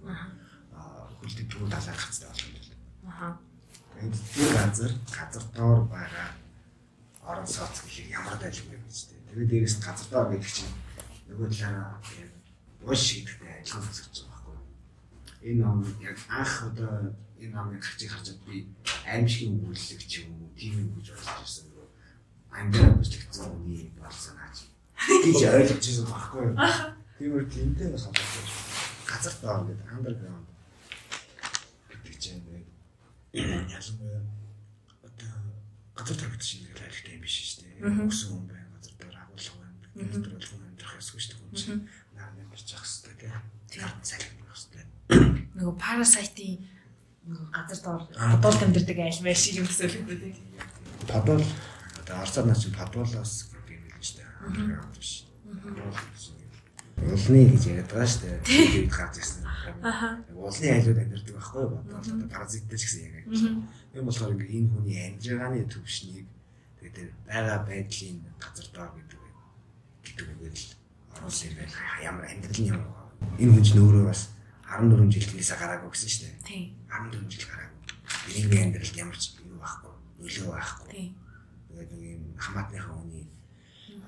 Аа 0.77 1.09
хөлдөд 1.19 1.47
дөрөв 1.49 1.69
талаар 1.73 1.97
хацтай 1.99 2.29
болох 2.29 2.47
юм. 2.47 3.48
Тэр 3.99 4.53
газар 4.55 4.91
газар 5.11 5.43
доор 5.53 5.83
байгаа 5.91 6.31
орон 7.27 7.47
сууц 7.47 7.83
гэхийг 7.83 8.15
ямар 8.15 8.39
дайлгүй 8.39 8.79
юм 8.79 8.83
бэ? 8.87 8.95
Тэгээд 9.27 9.49
дээрээс 9.51 9.75
нь 9.75 9.83
газар 9.83 10.07
доор 10.07 10.27
гэдэг 10.31 10.47
чинь 10.55 10.71
нөгөө 11.27 11.47
талаараа 11.51 11.99
яг 12.15 12.31
ууш 12.87 13.03
гэдэгтэй 13.11 13.51
адилхан 13.59 13.83
сонсогдож 13.83 14.23
байгаа 14.23 14.55
байхгүй? 14.55 15.51
Энэ 15.51 15.59
ном 15.59 15.83
яг 15.99 16.17
анх 16.31 16.53
одоо 16.63 17.11
энэ 17.43 17.51
номыг 17.51 17.83
гарчиг 17.83 18.11
харж 18.11 18.27
би 18.47 18.71
аимшигын 19.03 19.59
өгүүлэг 19.67 20.01
ч 20.07 20.13
юм 20.23 20.31
уу 20.47 20.55
тийм 20.55 20.73
юм 20.79 20.89
гэж 20.95 21.07
бодож 21.19 21.43
ирсэн 21.43 21.67
нөгөө 21.67 21.87
англи 22.55 22.87
бүжлэгдсэн 22.95 23.51
үний 23.51 23.91
болсон 23.99 24.35
аач 24.39 24.57
гэж 24.95 25.39
ойлгож 25.43 25.83
ирсэн 25.83 26.07
байхгүй? 26.07 26.47
Тиймэр 27.19 27.45
тэмтэй 27.51 27.87
бас 27.91 28.07
холбоотой. 28.07 28.47
Газар 29.03 29.35
доор 29.43 29.61
гэдэг 29.67 29.91
underground 29.91 30.47
гэдэг 31.91 32.15
чинь 32.15 32.39
ялангуяа 33.33 34.21
одоо 35.05 35.33
газар 35.95 36.17
тавигдаж 36.17 36.47
шинэ 36.49 36.73
хэрэгтэй 36.73 37.13
юм 37.15 37.21
биш 37.21 37.35
шүү 37.37 37.61
дээ. 37.61 38.09
Өсөн 38.09 38.29
хүн 38.33 38.45
байна, 38.49 38.67
газар 38.73 38.93
дээр 38.97 39.17
агуулга 39.21 39.55
байна. 39.61 39.77
Газар 39.93 40.21
дээр 40.25 40.45
хүн 40.49 40.65
амьдрах 40.65 40.97
ёсгүй 40.97 41.21
шүү 41.21 41.31
дээ. 41.33 41.41
Хүн 41.45 41.53
чинь 41.59 41.83
нар 42.17 42.29
амьдарч 42.33 42.67
явах 42.73 42.89
хэрэгтэй 42.89 43.15
тийм. 43.21 43.43
Тэр 43.69 43.91
цалин 44.01 44.33
байх 44.41 44.57
хэрэгтэй. 44.57 44.85
Нөгөө 45.59 45.75
парасайтын 45.77 46.53
газар 47.53 47.79
доор 47.85 48.01
подол 48.41 48.63
амьдардаг 48.65 48.97
айл 48.97 49.21
маш 49.21 49.39
шиг 49.45 49.61
юм 49.61 49.67
төсөөлөд 49.69 50.09
үү. 50.09 50.33
Подол 51.05 51.45
одоо 52.01 52.15
арцаар 52.17 52.45
наа 52.49 52.57
чинь 52.57 52.73
подолоос 52.73 53.53
гэдэг 53.53 53.77
юм 53.77 53.93
л 53.93 54.05
шүү 54.09 54.17
дээ. 54.17 54.81
Биш. 54.97 55.29
Улны 57.07 57.39
гэж 57.53 57.63
яриад 57.71 57.89
байгаа 57.91 58.09
шүү 58.09 58.21
дээ. 58.27 58.43
Тэгээд 58.43 58.89
гарч 58.91 59.15
ирсэн. 59.19 59.43
Улны 60.35 60.67
айлууд 60.67 60.99
амьдардаг 60.99 61.35
байхгүй 61.39 61.61
юу? 61.63 61.79
Одоо 61.79 62.27
паразиттэй 62.27 62.77
ч 62.77 62.83
гэсэн 62.83 63.01
яг 63.07 63.25
юм. 63.29 63.67
Энэ 63.95 64.05
болохоор 64.05 64.33
ингээ 64.35 64.57
энэ 64.59 64.71
хүний 64.73 64.97
амжиргааны 65.07 65.63
төвшнийг 65.71 66.27
тэгээд 66.79 67.11
байгаа 67.27 67.59
байдлын 67.63 68.17
газар 68.41 68.67
доо 68.75 68.87
гэдэг 68.97 69.21
гэдэг 70.03 70.27
үгээр 70.35 70.55
л 70.59 70.67
оруулж 71.15 71.39
ирвэл 71.47 71.75
ямар 72.03 72.25
амьдрал 72.27 72.59
юм. 72.67 72.81
Энэ 73.39 73.51
хүн 73.55 73.63
чинь 73.63 73.81
өөрөө 73.83 74.05
бас 74.07 74.21
14 74.69 75.09
жил 75.09 75.27
тийсээ 75.33 75.57
гараагүй 75.57 75.89
гэсэн 75.89 76.09
шүү 76.13 76.23
дээ. 76.27 76.43
Тийм. 76.45 76.65
14 76.87 77.31
жил 77.31 77.45
гараагүй. 77.49 77.79
Энийний 78.29 78.61
амьдралд 78.63 78.95
ямар 78.99 79.17
ч 79.17 79.23
юу 79.41 79.57
байхгүй, 79.57 79.93
нөлөө 80.21 80.47
байхгүй. 80.53 80.87
Тийм. 80.93 81.09
Тэгээд 81.69 81.91
нэг 81.95 82.11
юм 82.19 82.23
хамаатныхаа 82.37 82.95
хүний 82.99 83.25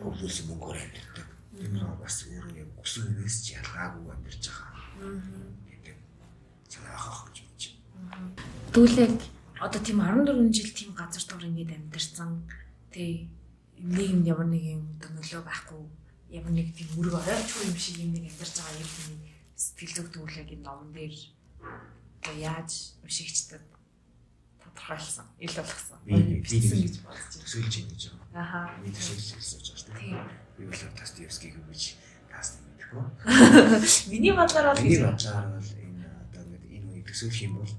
өвлүүлсэн 0.01 0.45
мөнгөөр 0.49 0.77
амьддаг. 0.77 1.30
Тэр 1.51 1.83
бас 1.99 2.15
өөрөө 2.27 2.55
яг 2.63 2.69
өсөн 2.79 3.11
үнээс 3.11 3.37
ч 3.43 3.59
ялгаагүй 3.59 4.07
амьдарч 4.11 4.43
байгаа. 4.47 4.85
гэдэг 5.67 5.97
санаа 6.71 6.95
авах 6.95 7.27
гэж 7.27 7.37
байна. 7.43 8.31
Дүүлэг 8.71 9.15
одоо 9.59 9.81
тийм 9.83 9.99
14 9.99 10.55
жил 10.55 10.71
тийм 10.71 10.91
газар 10.95 11.23
дор 11.27 11.43
ингээд 11.43 11.75
амьдарсан. 11.75 12.47
Тэ 12.91 13.27
нийгэмд 13.77 14.29
ямар 14.31 14.47
нэг 14.47 14.63
юм 14.79 14.83
нөлөө 14.95 15.43
байхгүй 15.43 15.81
ямар 16.31 16.53
нэг 16.55 16.71
тийм 16.71 16.89
үрг 16.95 17.19
ойрчгүй 17.19 17.67
юм 17.67 17.77
шиг 17.77 17.97
юм 17.99 18.11
нэг 18.15 18.31
амьдарч 18.31 18.55
байгаа 18.55 18.79
юм 18.79 18.91
тийм 18.95 19.15
сэтгэл 19.59 19.95
зүг 19.99 20.07
дүүлэг 20.15 20.49
энэ 20.55 20.63
номон 20.63 20.89
дээр 20.95 21.15
одоо 22.21 22.35
яаж 22.39 22.95
уншигчдад 23.03 23.65
тодорхойлсон, 24.63 25.27
ил 25.37 25.53
болгосон. 25.53 25.99
Би 26.05 26.39
бичсэн 26.39 26.79
гэж 26.81 26.95
бодож 27.03 27.19
байна. 27.19 27.43
төсөөлж 27.43 27.73
ийн 27.77 27.87
гэж 27.91 28.01
байна. 28.15 28.25
Аха. 28.39 28.59
Би 28.79 28.89
төсөөлж 28.95 29.27
хэлсэн 29.35 29.59
гэж 29.59 29.67
байна. 29.85 29.99
Тийм. 29.99 30.17
Би 30.61 30.69
бол 30.69 30.83
Достоевскийг 30.93 31.57
үгүйж 31.57 31.83
таас 32.29 32.61
мэдгүй. 32.61 33.01
Миний 34.13 34.33
бодлоор 34.37 34.69
бол 34.69 34.83
Миний 34.85 35.01
бодлоор 35.01 35.57
бол 35.57 35.69
энэ 35.73 36.05
одоо 36.29 36.43
нэг 36.45 36.61
энэ 36.69 36.87
үеийг 36.93 37.05
төсөөлөх 37.09 37.41
юм 37.41 37.53
бол 37.57 37.73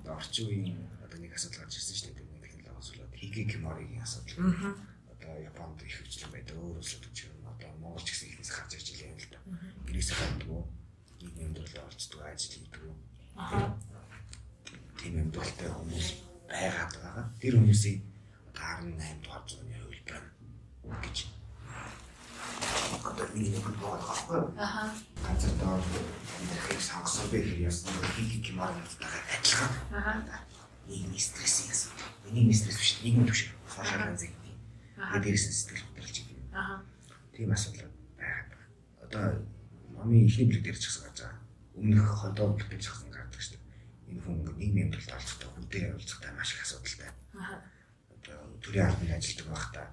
одоо 0.00 0.12
орчин 0.16 0.48
үеийн 0.48 0.80
одоо 1.04 1.18
нэг 1.20 1.36
асуудал 1.36 1.68
гарч 1.68 1.76
ирсэн 1.76 1.96
шүү 2.00 2.12
дээ. 2.16 2.24
Технологи 2.40 2.80
асуудал, 2.80 3.12
хигикиморигийн 3.20 4.00
асуудал. 4.00 4.40
Аа. 4.40 4.72
Одоо 5.12 5.32
Японд 5.36 5.84
их 5.84 6.00
хөгжлөн 6.00 6.32
байдаг. 6.32 6.56
Өөр 6.56 6.80
улсууд 6.80 7.04
ч 7.12 7.28
юм 7.28 7.44
одоо 7.44 7.68
Монгол 7.76 8.00
ч 8.00 8.08
гэсэн 8.16 8.28
ихнээс 8.32 8.52
гарч 8.56 8.72
ирж 8.72 8.88
байгаа 8.88 9.12
юм 9.12 9.20
л 9.20 9.28
да. 9.28 9.40
Гэрээсээ 9.84 10.16
гаддаг. 10.16 10.64
Нэг 11.20 11.34
амьдралаа 11.44 11.84
орцдог, 11.92 12.20
ажил 12.24 12.56
хийдэг. 12.56 12.82
Аха. 13.36 13.76
тийм 15.04 15.20
амьдралтай 15.20 15.68
хүмүүс 15.68 16.08
байгаад 16.48 16.94
байгаа. 16.96 17.24
Тэр 17.36 17.54
хүмүүсийн 17.60 18.00
18 18.56 19.20
дугаар 19.20 19.44
зууны 19.44 19.76
хувилбар 19.84 20.24
гэж 21.04 21.16
одоо 23.04 23.26
миний 23.34 23.50
нэг 23.50 23.64
бодлого 23.64 23.98
байхгүй 23.98 24.36
юу? 24.36 24.54
Аха. 24.58 24.90
газар 25.22 25.52
доор 25.60 25.82
амьдрахыг 26.40 26.80
сонгосон 26.80 27.26
бэ 27.30 27.38
гэхээр 27.40 27.66
яс 27.68 27.84
нэг 27.84 28.04
хийг 28.16 28.44
химаар 28.44 28.72
надтай 28.74 29.08
адилхан. 29.36 29.72
Аха. 29.92 30.12
Нийгмийн 30.88 31.20
стрессийн 31.20 31.70
асуудал. 31.72 32.10
Нийгмийн 32.30 32.58
стресс 32.58 32.78
биш, 32.78 32.92
нийгмийн 33.02 33.28
түвшин. 33.28 33.52
Сошиал 33.68 34.08
анзыг. 34.08 34.32
Аха. 34.96 35.20
Тэгээд 35.20 35.24
дээрээс 35.24 35.46
нь 35.48 35.56
сэтгэл 35.58 35.84
хөдлөлч 35.94 36.16
юм. 36.22 36.40
Аха. 36.52 36.74
Тийм 37.32 37.52
асуудал 37.52 37.90
байгаад 38.18 38.48
байна. 38.52 38.66
Одоо 39.04 39.24
номын 39.94 40.26
ихний 40.28 40.46
бүлэг 40.48 40.64
дээр 40.64 40.78
ч 40.78 40.84
гэсэн 40.88 41.02
гарч 41.04 41.18
байгаа. 41.24 41.40
Өмнөх 41.74 42.08
ходоо 42.08 42.46
бүлэг 42.54 42.80
ч 42.80 42.86
гэсэн 42.88 43.10
гардаг 43.10 43.40
шүү 43.40 43.56
дээ. 43.56 43.64
Энэ 44.12 44.22
хүн 44.22 44.36
нийгмийн 44.60 44.86
амьдралд 44.88 45.12
оролцохтой, 45.12 45.48
хүнтэй 45.50 45.82
оролцохтой 45.90 46.30
маш 46.32 46.50
их 46.54 46.62
асуудалтай. 46.62 47.10
Аха. 47.34 47.56
Төрийн 48.62 48.86
албанд 48.88 49.12
ажилладаг 49.12 49.48
байхдаа 49.52 49.86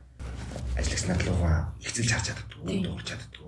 ажлагч 0.80 1.04
надлуугаа 1.08 1.58
ихцэлж 1.84 2.12
харж 2.12 2.26
чаддаг, 2.32 2.50
өөр 2.64 2.82
дуурч 2.86 3.08
чаддаг. 3.08 3.42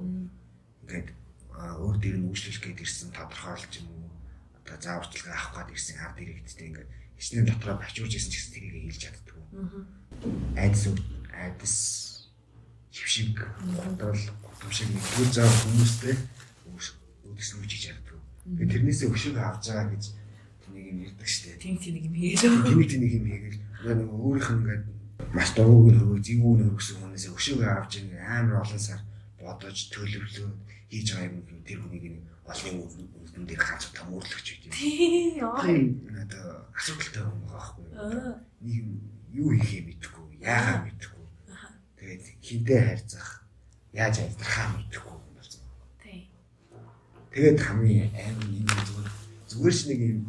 Ингээд 0.84 1.10
аа, 1.56 1.80
өөр 1.80 1.96
дээр 2.00 2.18
нь 2.20 2.28
үйлчлүүлэх 2.28 2.64
гээд 2.64 2.84
ирсэн 2.84 3.10
тодорхойлж 3.16 3.74
юм 3.80 3.88
уу? 3.94 4.12
Одоо 4.60 4.78
зааварчилгаа 4.82 5.36
авах 5.38 5.54
гээд 5.70 5.76
ирсэн 5.76 5.98
ард 6.04 6.18
иргэдтэй 6.20 6.68
ингээд 6.68 6.90
хичнээн 7.18 7.48
дотроо 7.48 7.76
бачуурж 7.80 8.14
ирсэн 8.18 8.32
ч 8.32 8.36
гэсэн 8.36 8.54
тэрийг 8.54 8.76
хэлж 8.92 9.02
чаддаг. 9.08 9.38
Аха. 9.56 9.80
Айдас 10.60 10.84
айдас 11.32 11.76
хөвшиг 12.92 13.38
гутрал 13.38 14.24
гутамшиг 14.44 14.90
нэг 14.92 15.04
төр 15.16 15.30
зав 15.32 15.52
хүмүүстэй 15.64 16.16
үүдс 17.24 17.50
нь 17.56 17.62
үжиж 17.64 17.82
чаддаг. 17.90 18.18
Тэгээд 18.44 18.72
тэрнээсээ 18.74 19.10
өшөг 19.10 19.36
авч 19.40 19.64
байгаа 19.72 19.88
гэж 19.94 20.04
нэг 20.74 20.86
юм 20.92 21.00
ярьдаг 21.08 21.28
штеп. 21.28 21.58
Тим 21.60 21.78
тим 21.78 21.94
нэг 21.96 22.06
юм 22.12 22.16
хийлээ. 22.16 22.52
Тэмиг 22.68 22.90
тэмиг 22.92 23.14
юм 23.14 23.26
хийгээл 23.28 23.60
нэг 23.92 24.10
өөрийнх 24.12 24.50
нь 24.52 24.60
ингээд 24.64 24.84
маш 25.36 25.50
дургуг 25.56 25.88
нь 25.92 26.00
хөрөг 26.00 26.22
зэвүүн 26.24 26.62
хөргсөн 26.72 26.98
хүнээс 27.00 27.26
өшөг 27.36 27.60
авч 27.64 27.94
ингээ 28.00 28.24
амар 28.24 28.64
олон 28.64 28.82
сар 28.82 29.02
бодож 29.40 29.78
төлөвлөө 29.92 30.50
хийж 30.90 31.08
байгаа 31.12 31.28
юм 31.28 31.64
тэр 31.68 31.80
хүнийг 31.84 32.06
нэг 32.16 32.24
олонний 32.46 32.84
үдэн 33.24 33.46
дээр 33.48 33.62
байт 34.30 34.64
юм. 34.68 34.72
Тий. 34.72 35.40
Яа. 35.40 35.58
Тийм 35.64 36.06
одоо 36.14 36.68
асуудалтай 36.76 37.24
хүн 37.24 37.40
байгаа 37.48 37.56
байхгүй 37.56 37.86
юу? 37.88 38.36
Нэг 38.62 38.74
юм 38.78 38.90
юу 39.32 39.50
хийхээ 39.58 39.84
мэдэхгүй, 39.88 40.28
яагаа 40.44 40.78
мэдэхгүй. 40.86 41.26
Тэгээд 41.98 42.24
хинтээ 42.44 42.82
хайрцах, 42.84 43.28
яаж 43.96 44.16
амьдрахаа 44.22 44.68
мэдэхгүй 44.76 45.18
юм 45.18 45.34
болсон. 45.40 45.64
Тий. 46.04 46.20
Тэгээд 47.32 47.60
хамгийн 47.64 48.12
амар 48.12 48.48
юм 48.52 48.68
зүгээр 48.68 49.10
зүгээр 49.50 49.76
ч 49.76 49.82
нэг 49.88 50.00
юм 50.04 50.20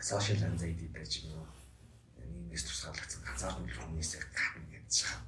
сошиал 0.00 0.42
анзайд 0.48 0.80
байж 0.90 1.12
юм 1.22 1.38
уу. 1.38 1.46
Нийгмээс 2.58 2.74
тусгаарлагдсан 2.74 3.22
ганцаард 3.22 3.58
нь 3.62 3.70
хүмүүсээ 3.70 4.22
гадна 4.34 4.66
гэж 4.74 4.86
чаа. 4.90 5.22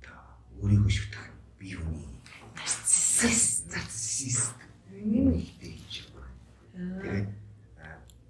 Одоо 0.00 0.16
өөрийгөө 0.64 0.92
шүтэх 0.96 1.24
бие 1.60 1.76
хүний 1.76 2.08
Нарциссист. 2.56 3.68
нарциссист 3.68 4.56
юм 4.88 5.36
хийж 5.36 6.08
байна. 6.16 7.28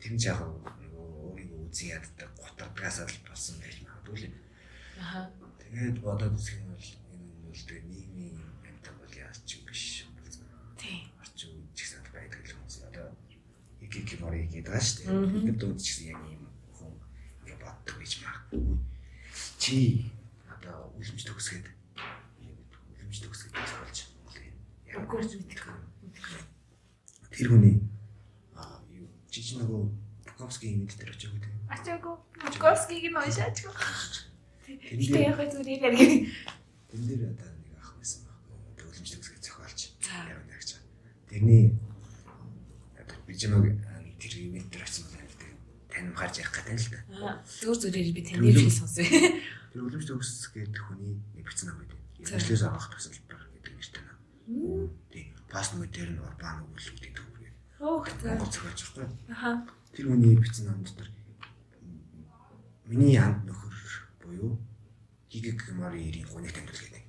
Тэр 0.03 0.11
нь 0.11 0.19
яг 0.27 0.39
өөрийгөө 0.43 1.63
үзэн 1.71 1.95
яддаг 1.95 2.31
гутардгаас 2.43 2.99
л 3.07 3.23
болсон 3.23 3.55
гэж 3.63 3.77
магадгүй 3.87 4.27
л. 4.27 4.35
Аха. 4.99 5.31
Тэгээд 5.63 6.03
бодоод 6.03 6.35
үзэх 6.35 6.59
юм 6.59 6.75
бол 6.75 6.91
энэ 7.15 7.23
нь 7.23 7.39
бол 7.47 7.55
тэгээ 7.71 7.87
нийгмийн 7.87 8.43
амьтан 8.67 8.95
бол 8.99 9.15
яаж 9.15 9.39
ч 9.47 9.63
юм 9.63 9.63
биш. 9.71 10.11
Тий. 10.75 11.07
орчин 11.23 11.55
үед 11.55 11.71
ч 11.79 11.87
гэсэн 11.87 12.03
байдаг 12.11 12.43
л 12.43 12.51
хүмүүс 12.51 12.83
одоо 12.83 13.15
ики 13.79 14.19
мори 14.19 14.43
гэдэг 14.51 14.75
Мгм. 15.07 15.39
дээ. 15.39 15.47
Бид 15.47 15.59
дууд 15.63 15.79
ч 15.79 15.87
гэсэн 16.03 16.19
яг 16.19 16.23
юм 16.27 16.38
боддог 17.99 18.07
гэж 18.07 18.12
магадгүй. 18.23 18.78
Чи 19.59 20.07
одоо 20.47 20.95
үлэмж 20.99 21.23
төгсгээд 21.26 21.67
үлэмж 22.38 23.17
төгсгээд 23.26 23.55
болж 23.55 23.99
яг 24.87 24.99
Үгүй 25.02 25.23
мэдгүй. 25.26 25.75
тэр 27.35 27.49
хүний 27.50 27.76
а 28.55 28.83
юу 28.90 29.07
чи 29.31 29.43
нөгөө 29.59 29.83
Буковский 30.26 30.75
мэд 30.78 30.95
дээр 30.95 31.11
очиж 31.11 31.31
байгаа 31.31 31.43
гэдэг. 31.43 31.75
Ачаагүй. 31.75 32.14
Московскийг 32.43 33.05
нь 33.11 33.14
Гэтэ 34.69 35.11
дээр 35.11 35.26
яг 35.35 35.38
зүгээр 35.50 35.83
яриг. 35.83 36.31
тэр 36.90 37.00
дээр 37.02 37.23
одоо 37.35 37.50
нэг 37.59 37.75
ах 37.83 37.90
байсан 37.99 38.21
байхгүй. 38.26 38.57
Үлэмж 38.87 39.09
төгсгээд 39.11 39.43
зохиолч. 39.43 39.81
Яг 40.07 40.43
нэг 40.47 40.62
ч. 40.62 40.71
Тэрний 41.28 41.64
одоо 42.95 43.19
бижимаг 43.26 43.67
тэр 44.19 44.33
мэд 44.55 44.67
дээр 44.71 44.87
очиж 44.87 45.08
Таним 45.99 46.14
гарч 46.14 46.38
явах 46.38 46.55
гэдэг 46.62 46.78
л. 46.78 46.95
Аа. 47.26 47.43
Зүгээр 47.43 47.78
зүгээр 47.83 48.14
би 48.14 48.23
таны 48.23 48.47
хэлхий 48.55 48.71
сонсъё. 48.71 49.02
Тэр 49.75 49.83
үлэмж 49.83 50.07
төгс 50.07 50.47
гэдэг 50.55 50.78
хүний 50.78 51.19
нэг 51.35 51.43
бичсэн 51.43 51.75
ном 51.75 51.83
байдаг. 51.83 51.99
За. 52.23 52.38
Иргэжлээс 52.38 52.62
авах 52.71 52.87
тусалбар 52.95 53.43
гэдэг 53.59 53.75
нэртэй 53.75 54.02
ном. 54.07 54.95
Тийм. 55.11 55.35
Паст 55.50 55.75
модерн 55.75 56.23
урбан 56.23 56.62
өгүүлбэр 56.71 57.02
гэдэг 57.02 57.25
үг. 57.26 57.38
Хөөх 57.83 58.07
Монгол 58.14 58.47
за. 58.47 58.55
зохиолч 58.62 58.81
байхгүй. 58.95 59.07
Аха. 59.26 59.50
Тэр 59.90 60.07
хүний 60.07 60.38
бичсэн 60.38 60.71
номд 60.71 60.87
дотор 60.87 61.11
миний 62.87 63.19
анд 63.19 63.43
нөхөр 63.43 63.75
буюу 64.23 64.55
Хигэг 65.28 65.75
Мари 65.75 66.09
ирийн 66.09 66.31
гунигт 66.31 66.57
амьдрал 66.57 66.78
гэдэг. 66.78 67.05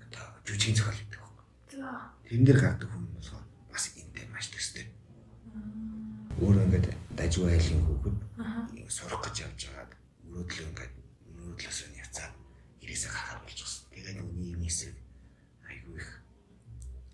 Одоо 0.00 0.24
жүжигний 0.48 0.80
зохиол 0.80 0.96
гэдэг 0.96 1.20
байхгүй. 1.20 1.44
За. 1.76 2.08
Тэрэн 2.24 2.44
дээр 2.48 2.60
гардаг 2.64 2.88
хүн 2.88 3.04
болохоор 3.20 3.44
бас 3.68 3.84
энтэй 4.00 4.26
маш 4.32 4.48
төстэй. 4.48 4.88
Өөр 6.40 6.64
ингээд 6.66 7.03
дажгүй 7.18 7.50
айлын 7.54 7.82
хүүхэд 7.86 8.16
сурах 8.90 9.22
гэж 9.24 9.36
явж 9.46 9.60
байгаад 9.70 9.92
өрөөдлөө 10.28 10.66
ингээд 10.70 10.94
өрөөдлөөс 11.30 11.80
нь 11.88 12.00
яцаад 12.02 12.34
ирээсээ 12.82 13.10
болж 13.42 13.58
байна. 13.62 13.82
Тэгээд 13.94 14.18
юм 14.18 14.62
эсрэг 14.66 14.96
айгүй 15.68 15.96
их 16.02 16.10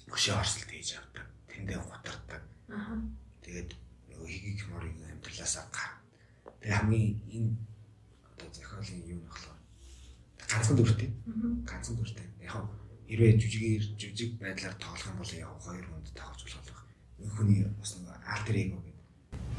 өшөө 0.08 0.34
орсолт 0.40 0.70
хийж 0.72 0.90
авдаг. 0.96 1.26
Тэндээ 1.50 1.78
гутардаг. 1.84 2.42
Тэгээд 3.44 3.70
нөгөө 4.08 4.28
хигийг 4.32 4.60
морийг 4.72 4.96
амьдралаасаа 5.04 5.64
гар. 5.68 5.92
Тэгээд 6.60 6.76
хамгийн 6.80 7.14
энэ 7.36 7.50
одоо 8.32 8.48
зохиолын 8.56 9.04
юм 9.04 9.20
болохоор 9.28 9.58
ганцхан 10.50 10.76
дүртэй. 10.76 11.10
Ганцхан 11.68 11.96
дүртэй. 11.96 12.26
Яг 12.48 12.66
хэрвээ 13.06 13.38
жүжигээр 13.42 13.84
жүжиг 14.00 14.30
байдлаар 14.40 14.76
тоглох 14.80 15.10
юм 15.12 15.18
бол 15.20 15.32
яг 15.34 15.50
хоёр 15.60 15.86
хүнд 15.86 16.08
тоглож 16.16 16.52
болох. 16.56 16.80
Энэ 17.20 17.34
хүний 17.36 17.60
бас 17.78 17.90
нэг 18.00 18.08
альтер 18.24 18.56
эго. 18.56 18.89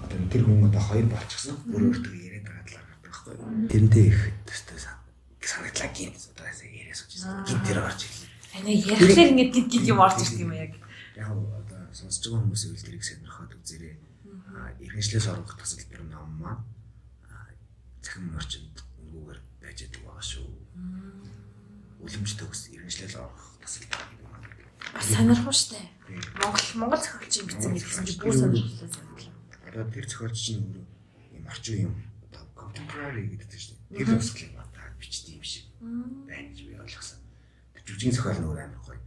Одоо 0.04 0.18
тэр 0.32 0.44
хүн 0.46 0.68
одоо 0.70 0.82
хоёр 0.82 1.08
болчихсон. 1.08 1.56
Өөр 1.72 1.84
өөртөө 1.92 2.14
яриад 2.18 2.46
байгаа 2.46 2.66
талаар 2.66 2.88
байхгүй? 3.06 3.36
Тэрнтэй 3.72 4.06
их 4.10 4.20
төстэй 4.50 4.80
санагдлаа 4.82 5.90
гин 5.94 6.12
одоо 6.14 6.46
яриа 6.50 6.96
байна. 6.96 7.46
Гин 7.48 7.60
тэр 7.66 7.78
орж 7.86 8.00
ирлээ. 8.06 8.30
Ана 8.58 8.72
ярихлаар 8.72 9.30
ингэж 9.32 9.50
гин 9.54 9.68
гин 9.70 9.84
юм 9.94 10.00
орж 10.02 10.18
ирд 10.22 10.40
юм 10.42 10.52
яг. 10.52 10.74
Яг 11.16 11.30
одоо 11.32 11.80
сонсож 11.94 12.26
байгаа 12.28 12.44
хүмүүсийн 12.46 12.74
үйлдвэрийг 12.76 13.04
сонирхоод 13.06 13.52
үзээрэй. 13.62 13.96
Иргэншлээс 14.82 15.28
орох 15.32 15.56
тасалбар 15.56 16.02
ном 16.10 16.30
маань 16.42 16.64
захин 18.02 18.36
орчинд 18.36 18.76
өнгөөр 19.00 19.40
байж 19.62 19.80
байгаа 19.88 20.22
шүү 20.22 20.48
үлэмж 22.02 22.32
төгс 22.36 22.62
иргэншлэл 22.74 23.22
орох 23.22 23.46
тасалбар 23.62 24.02
гэдэг 24.10 24.66
юм. 24.66 24.74
Бас 24.94 25.08
сонирхол 25.14 25.56
штэ. 25.56 25.80
Монгол 26.42 26.68
Монгол 26.82 27.02
зохиолчийн 27.02 27.46
бичсэн 27.48 27.74
гэсэн 27.78 28.06
чинь 28.10 28.20
бүр 28.20 28.36
сонирхолтой 28.36 28.90
санагдлаа. 28.90 29.31
Одоо 29.72 29.88
тэр 29.88 30.06
зохиолч 30.06 30.36
чинь 30.36 30.60
өөрөө 30.60 30.86
юм 31.40 31.46
орчин 31.48 31.78
юм 31.88 31.96
одоо 32.28 32.44
contemporary 32.60 33.24
гэдэг 33.32 33.56
чинь 33.56 33.80
тэр 33.96 34.08
төсөл 34.20 34.52
юм 34.52 34.60
та 34.76 34.84
бичдэг 35.00 35.40
юм 35.40 35.44
шиг. 35.48 35.66
Байна 35.80 36.52
гэж 36.52 36.60
би 36.68 36.76
ойлгосон. 36.76 37.24
Тэр 37.72 37.84
жүжигийн 37.88 38.16
зохиол 38.20 38.40
нь 38.44 38.48
өөр 38.52 38.60
амар 38.68 38.82
гоё. 38.84 39.00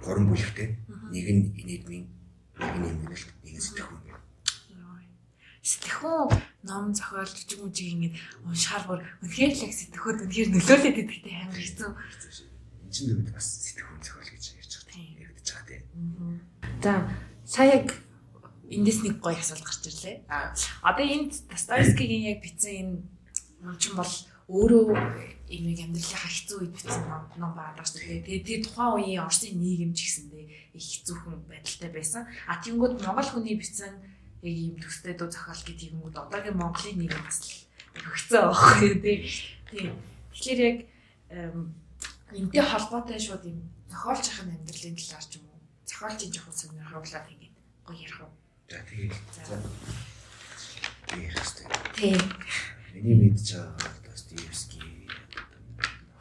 Гурван 0.00 0.32
бүлэгтэй. 0.32 0.80
Нэг 1.12 1.26
нь 1.28 1.44
инэдмийн, 1.60 2.08
нэг 2.56 2.74
нь 2.80 2.88
юмнэлт, 2.88 3.30
нэг 3.44 3.54
нь 3.56 3.60
сэтгэхүйн 3.60 4.04
сэтгэхүүн 5.64 6.28
ном 6.68 6.92
зохиол 6.92 7.24
жижиг 7.24 7.60
мүжиг 7.64 7.88
ингэж 7.88 8.14
уншихаар 8.44 8.84
бүр 8.84 9.00
үнэхээр 9.24 9.52
л 9.56 9.64
сэтгэхүйд 9.64 10.18
үнэхээр 10.28 10.48
нөлөөлөд 10.52 11.00
идэгтэй 11.00 11.36
амар 11.40 11.56
хэцүү. 11.56 11.90
Энд 12.84 12.92
чинь 12.92 13.08
дээд 13.08 13.32
бас 13.32 13.48
сэтгэхүүн 13.64 14.04
зохиол 14.04 14.28
гэж 14.28 14.44
ярьж 14.60 14.72
байгаа. 14.84 15.24
Байгаа 15.40 15.64
тийм. 15.64 15.80
За 16.84 16.92
сая 17.48 17.80
яг 17.80 17.88
эндээс 18.74 19.00
нэг 19.06 19.14
гоё 19.22 19.38
асуулт 19.38 19.64
гарч 19.64 19.82
ирлээ. 19.86 20.16
А 20.28 20.54
одоо 20.82 21.06
энд 21.06 21.32
Достоевскигийн 21.50 22.34
яг 22.34 22.38
бичсэн 22.42 22.74
энэ 22.74 22.94
ном 23.64 23.76
чинь 23.78 23.96
бол 23.96 24.14
өөрөө 24.48 24.84
имийг 25.48 25.80
амьдралынхаа 25.80 26.28
хэцүү 26.28 26.56
үед 26.60 26.72
бичсэн 26.76 27.04
ном 27.40 27.52
байдаг 27.56 27.86
шүү 27.88 28.00
дээ. 28.04 28.24
Тэгээ 28.28 28.44
тэр 28.44 28.60
тухайн 28.68 28.92
үеийн 29.00 29.24
Орсын 29.24 29.56
нийгэм 29.56 29.92
ч 29.96 30.00
гэсэндээ 30.04 30.44
их 30.76 30.84
хэцүүхэн 30.84 31.40
байдалтай 31.48 31.90
байсан. 31.92 32.22
А 32.44 32.60
тиймгүүд 32.60 33.00
Монгол 33.00 33.28
хүний 33.32 33.56
бичсэн 33.56 33.92
яг 34.44 34.52
ийм 34.52 34.76
төстэй 34.76 35.16
дуу 35.16 35.32
зохиол 35.32 35.62
гэдэг 35.64 35.96
юмуд 35.96 36.16
одоогийн 36.20 36.60
Монголын 36.60 36.98
нэг 37.00 37.16
бас 37.24 37.64
хөгцөө 37.96 38.42
байхгүй 38.52 38.92
тий. 39.00 39.18
Тийм. 39.72 39.96
Тэгэхээр 40.36 40.60
яг 40.60 40.78
энтэй 42.36 42.62
холбоотой 42.62 43.16
шууд 43.16 43.48
юм 43.48 43.64
зохиолч 43.88 44.26
ахын 44.28 44.52
амьдралын 44.52 44.96
талаар 45.00 45.24
ч 45.24 45.32
юм 45.40 45.48
уу 45.48 45.60
зохиолчийн 45.88 46.32
жоохон 46.36 46.52
сонирхолтой 46.52 47.32
ингээд 47.32 47.56
гоё 47.86 47.96
ярих 47.96 48.20
уу. 48.20 48.32
За 48.70 48.78
тэгээд 48.88 49.12
за. 49.46 49.56
Тийм 51.06 51.28
хэвчээ. 51.28 51.68
Тийм. 51.94 52.20
Миний 52.94 53.16
мэдж 53.28 53.54
байгаа 53.54 53.92
Достоевский 54.08 55.08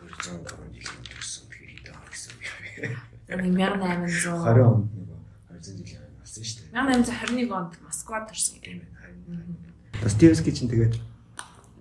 200 0.03 0.43
гаруй 0.43 0.69
жилийн 0.75 1.05
төрсөн 1.07 1.47
даа 1.87 2.03
гэсэн 2.11 2.35
юм. 2.43 2.99
1800 3.31 4.11
20 4.43 4.59
онд 4.59 4.91
нөгөө 4.91 5.19
200 5.55 5.87
жилийн 5.87 6.13
болсон 6.19 6.43
шүү 6.43 6.67
дээ. 6.67 6.75
1821 6.75 7.51
онд 7.55 7.73
Москвад 7.87 8.27
төрсэн 8.27 8.55
юм 8.59 8.83
байна. 8.91 9.55
Достоевский 10.03 10.51
чинь 10.51 10.69
тэгээд 10.69 10.99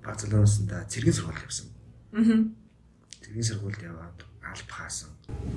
Барселонасында 0.06 0.86
цэргийн 0.86 1.16
сургууль 1.16 1.42
явсан. 1.42 1.66
Аа. 2.14 2.46
Цэргийн 3.18 3.46
сургуульд 3.50 3.82
яваад 3.82 4.18
алба 4.52 4.74
хаасан. 4.76 5.10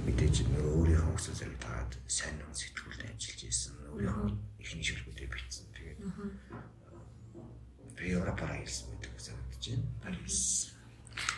Мэдээж 0.08 0.36
өөрийнхөө 0.56 1.16
өсөө 1.20 1.36
зэрэг 1.36 1.60
таад 1.60 1.92
сайн 2.08 2.40
ном 2.40 2.54
сэтгүүлд 2.56 3.04
ажиллаж 3.04 3.42
исэн. 3.44 3.76
Өөрийнхөө 3.92 4.28
ихний 4.64 4.86
шүлгүүдээ 4.88 5.28
бичсэн. 5.30 5.66
Тэгээд 5.76 6.00
би 8.00 8.04
Европаар 8.16 8.56
хэлсэн 8.64 8.88
байдаг 8.96 9.14
санагдаж 9.20 9.64
байна. 9.68 9.86
Парис 10.04 10.72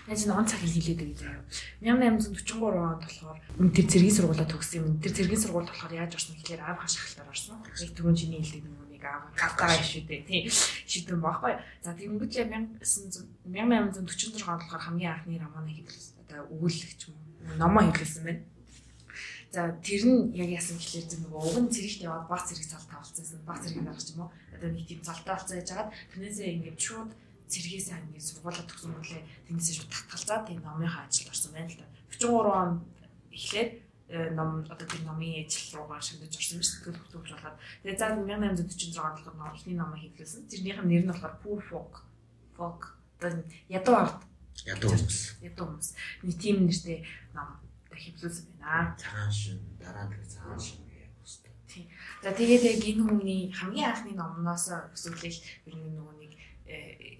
Яаж 0.07 0.23
нэг 0.25 0.37
он 0.39 0.47
цаг 0.47 0.61
хэлээд 0.63 1.03
байгаа 1.03 1.19
заяа. 1.19 1.43
1843 1.83 2.63
онд 2.63 3.03
болохоор 3.03 3.37
тэр 3.75 3.87
зэргийн 3.91 4.15
сургуулаа 4.15 4.47
төгссөн 4.47 4.79
юм. 4.79 4.97
Тэр 5.03 5.13
зэргийн 5.13 5.43
сургууль 5.43 5.67
болохоор 5.67 5.93
яаж 5.93 6.15
орсон 6.15 6.33
гэхээр 6.39 6.63
аав 6.63 6.79
хаш 6.79 6.95
ахалтаар 6.95 7.29
орсон. 7.29 7.59
Яг 7.59 7.91
түрүүн 7.91 8.15
чиний 8.15 8.39
хэлдэг 8.39 8.63
нүг 8.63 9.03
аав 9.03 9.23
кавтага 9.35 9.83
шүдэ 9.83 10.23
тий 10.23 10.47
шийдвэн 10.47 11.21
баггүй. 11.21 11.59
За 11.83 11.91
тэгэнгүүт 11.91 12.33
яг 12.39 12.49
1846 12.55 14.47
онд 14.47 14.63
болохоор 14.63 14.81
хамгийн 14.87 15.11
анхны 15.11 15.37
романы 15.43 15.75
хэвлэл 15.75 16.23
одоо 16.23 16.39
өгүүлэгч 16.55 17.01
юм. 17.11 17.26
Номоо 17.55 17.87
хэвлэлсэн 17.87 18.23
байна. 18.27 18.43
За 19.51 19.71
тэр 19.79 20.03
нь 20.03 20.35
яг 20.35 20.49
яасан 20.51 20.75
гэхэлэр 20.75 21.07
зөв 21.07 21.19
нөгөө 21.23 21.41
уг 21.47 21.57
нь 21.63 21.71
цэрэгт 21.71 22.03
яваад 22.03 22.27
баг 22.27 22.43
цэрэг 22.43 22.67
цалт 22.67 22.89
тавцсан. 22.91 23.39
Баг 23.47 23.63
цэрэг 23.63 23.79
гаргаж 23.79 24.11
юм 24.11 24.27
уу? 24.27 24.31
Одоо 24.51 24.69
нэг 24.75 24.83
тийм 24.83 24.99
цалтаа 24.99 25.39
болсон 25.39 25.57
яж 25.57 25.69
хагаад 25.71 25.95
тэрнээсээ 26.11 26.53
ингээд 26.59 26.79
шууд 26.83 27.11
цэргээс 27.47 27.87
ангийн 27.95 28.27
сургуулаа 28.27 28.65
төгсөн 28.67 28.91
мөлий 28.91 29.23
тэндээс 29.47 29.75
шууд 29.79 29.91
татгалзаад 29.95 30.43
тийм 30.51 30.59
номынхаа 30.59 31.07
ажилд 31.07 31.31
орсон 31.31 31.51
байна 31.55 31.71
л 31.71 31.79
да. 31.79 31.87
43 32.11 32.51
он 32.59 32.71
эхлээд 33.31 33.71
э, 34.11 34.29
ном 34.35 34.49
одоо 34.67 34.87
тэр 34.87 35.01
номын 35.07 35.47
ажил 35.47 35.79
руугаа 35.79 36.03
шимдэж 36.03 36.33
орсон 36.35 36.59
биш 36.59 36.69
сэтгэл 36.75 36.99
хөдлөж 36.99 37.31
болоод 37.31 37.57
тэгээ 37.87 37.99
заа 37.99 38.11
1846 38.19 38.99
онд 38.99 39.19
болохоор 39.23 39.55
ихний 39.55 39.77
номыг 39.79 39.99
хэвлүүлсэн. 40.03 40.51
Тэрнийх 40.51 40.79
нь 40.83 40.89
нэр 40.91 41.03
нь 41.07 41.11
болохоор 41.15 41.35
Poor 41.39 41.59
Folk. 41.63 41.93
Folk 42.59 42.81
одоо 43.15 43.31
ядуу 43.71 43.95
ард 43.95 44.19
ядуу 44.65 44.89
хүмүүс. 44.95 45.19
Ядуу 45.45 45.65
хүмүүс. 45.69 45.89
Нэг 46.25 46.35
тийм 46.41 46.65
нэртэй 46.65 47.05
ном 47.37 47.61
хэвлүүлсэн 47.93 48.45
байна. 48.57 48.97
Цагаан 48.97 49.31
шин 49.31 49.61
дараа 49.77 50.09
нь 50.09 50.25
цагаан 50.25 50.57
шин 50.57 50.87
Тийм. 51.67 51.91
За 52.23 52.31
тэгээд 52.31 52.63
яг 52.63 52.79
энэ 52.79 53.03
хүний 53.03 53.41
хамгийн 53.51 53.91
анхны 53.91 54.15
номноос 54.15 54.71
өсвөлэл 54.95 55.39
ер 55.67 55.75
нь 55.75 55.93
нөгөө 55.99 56.15
нэг 56.15 56.31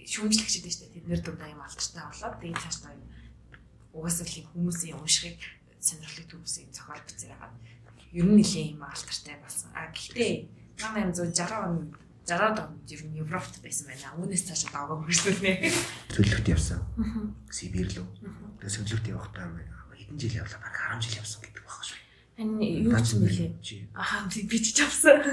шүүмжлэгчд 0.08 0.64
дээ 0.64 0.72
шүү 0.72 0.84
дээ. 0.88 0.96
Тэд 1.04 1.08
нэр 1.12 1.22
дундаа 1.22 1.52
юм 1.52 1.62
алдартай 1.62 2.04
болоод 2.08 2.40
тэгээд 2.40 2.64
цааш 2.64 2.78
та 2.80 2.90
угаасаа 3.92 4.24
л 4.24 4.48
хүмүүсийн 4.56 4.96
уншихыг 4.96 5.40
сонирхлыг 5.84 6.28
төвсөн 6.32 6.72
зохиол 6.72 7.04
бичээр 7.04 7.36
байгаа. 7.36 7.52
Ер 8.16 8.26
нь 8.26 8.38
нэлийн 8.40 8.80
юм 8.80 8.84
алдартай 8.88 9.36
болсон. 9.44 9.70
А 9.76 9.92
гэхдээ 9.92 10.32
1860 10.80 11.68
он 11.68 11.92
60-аад 12.28 12.60
онд 12.60 12.92
ер 12.92 13.02
нь 13.08 13.20
Европт 13.24 13.56
байсан 13.64 13.88
байна. 13.88 14.20
Үүнээс 14.20 14.44
цаашаа 14.52 14.72
давгаа 14.76 15.00
хөрсөлнэ. 15.08 15.72
Төлөвлөлт 16.12 16.48
явсан. 16.52 16.84
Сибирь 17.48 17.88
рүү. 17.96 18.08
Тэгээд 18.60 18.76
төлөвлөлт 18.84 19.08
явахдаа 19.08 19.48
хэдэн 19.96 20.20
жил 20.20 20.44
явлаа? 20.44 20.60
Бараг 20.60 21.00
10 21.00 21.08
жил 21.08 21.20
явсан 21.24 21.40
гэдэг 21.48 21.64
байна 21.64 21.84
шүү. 21.88 22.00
Энэ 22.38 22.66
юу 22.84 22.94
юм 22.94 23.24
бэлээ. 23.24 23.52
Аа 23.96 24.28
би 24.28 24.58
ч 24.60 24.78
авсан. 24.84 25.24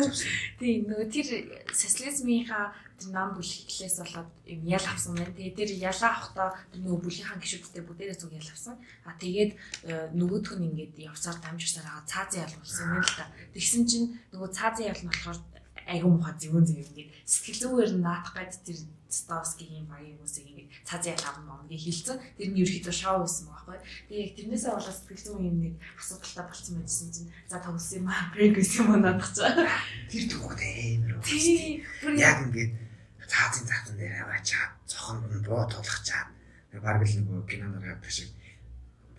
Тийм 0.58 0.86
нөгөө 0.88 1.08
тэр 1.10 1.28
социализмынхаа 1.74 2.72
тэр 2.96 3.10
нам 3.12 3.34
бүлэглээс 3.36 3.96
болоод 4.00 4.30
юм 4.48 4.62
ял 4.64 4.86
авсан 4.86 5.12
байна. 5.18 5.34
Тэгээ 5.36 5.58
тэр 5.58 5.70
ялаа 5.84 6.10
авахдаа 6.14 6.48
нөгөө 6.78 6.98
бүлийнхаа 7.04 7.38
гişүүдтэй 7.42 7.82
бүгдээрээ 7.84 8.18
зүг 8.18 8.32
ял 8.32 8.48
авсан. 8.48 8.80
А 9.04 9.12
тэгээд 9.20 9.52
э, 9.84 10.14
нөгөөх 10.16 10.56
нь 10.56 10.66
ингээд 10.70 10.94
явсаар 11.10 11.36
дамжсаар 11.42 11.84
байгаа 11.84 12.08
цаазын 12.08 12.42
ял 12.46 12.56
болсон 12.56 12.86
юм 12.96 13.02
л 13.04 13.16
та. 13.18 13.28
Тэгсэн 13.52 13.82
чинь 13.84 14.06
нөгөө 14.32 14.50
цаазын 14.54 14.88
ял 14.88 15.02
нь 15.04 15.10
болохоор 15.12 15.38
айгүй 15.88 16.10
муха 16.10 16.32
зөвөн 16.40 16.64
зөв 16.66 16.78
ингээд 16.80 17.10
сэтгэл 17.24 17.60
зүгээр 17.62 17.90
наатах 18.00 18.34
гээд 18.34 18.64
тэр 18.64 18.78
Ставскигийн 19.14 19.86
багийн 19.86 20.18
хүмүүсийг 20.18 20.46
ингээд 20.50 20.70
цаазын 20.82 21.14
ял 21.14 21.26
авна 21.30 21.54
момгийн 21.54 21.82
хилцэн 21.86 22.18
тэр 22.34 22.48
нь 22.50 22.60
ерөөхдөө 22.62 22.94
шоу 22.94 23.22
байсан 23.22 23.46
байхгүй. 23.46 23.78
Тэгээ 24.10 24.22
яг 24.26 24.32
тэрнээсээ 24.34 24.72
болоод 24.74 24.98
сэтгэл 24.98 25.24
зүйн 25.24 25.48
юм 25.48 25.56
нэг 25.62 25.74
асуудалтай 25.94 26.44
болцсон 26.50 26.74
байсан 26.82 27.08
чинь 27.14 27.30
за 27.46 27.56
тоглосон 27.62 27.98
юм 28.02 28.08
аа 28.10 28.24
брейк 28.34 28.54
гэсэн 28.58 28.82
юм 28.90 28.90
надах 28.98 29.30
чаа. 29.30 29.54
Тэр 30.10 30.24
түүхт 30.26 30.60
амар. 30.66 31.12
Тийм. 31.22 31.86
Яг 32.18 32.38
ингээд 32.50 32.72
цаазын 33.30 33.66
цаасан 33.70 33.96
дээр 33.98 34.14
аваачаад 34.18 34.72
цохонд 34.90 35.30
нь 35.30 35.46
боо 35.46 35.62
тулах 35.70 36.00
чаад 36.02 36.28
баг 36.82 36.98
л 37.02 37.14
нөгөө 37.22 37.46
киноноор 37.46 37.86
явдаг 37.94 38.10
шиг 38.10 38.30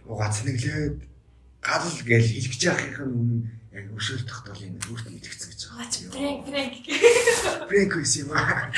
угаа 0.04 0.28
цэнэглээд 0.28 0.99
гал 1.63 1.88
гэж 2.04 2.25
илгэж 2.39 2.62
яахын 2.67 2.99
өмнө 2.99 3.38
яг 3.76 3.92
өшөөлтөх 3.92 4.40
тол 4.48 4.62
энэ 4.64 4.80
өөртөө 4.88 5.14
итгэцэн 5.20 5.50
гэж 5.52 5.62
байгаа. 5.68 5.92
Брейк 6.16 6.40
брейк. 6.48 6.76
Брейк 7.68 7.92
гэсэн 7.92 8.24
юм 8.24 8.32
аа. 8.32 8.72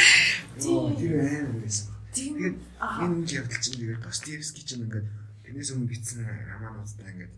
Тэр 0.58 1.14
амар 1.22 1.54
байсан. 1.62 1.94
Тэгээд 2.18 2.58
энэ 2.58 3.16
үйл 3.22 3.36
явдал 3.38 3.62
чинь 3.62 3.78
тэгээд 3.78 4.02
Достоевский 4.02 4.66
чинь 4.66 4.90
ингээд 4.90 5.08
тэрнээс 5.46 5.70
өмнө 5.78 5.92
бичсэн 5.94 6.26
романуудтай 6.26 7.14
ингээд 7.14 7.36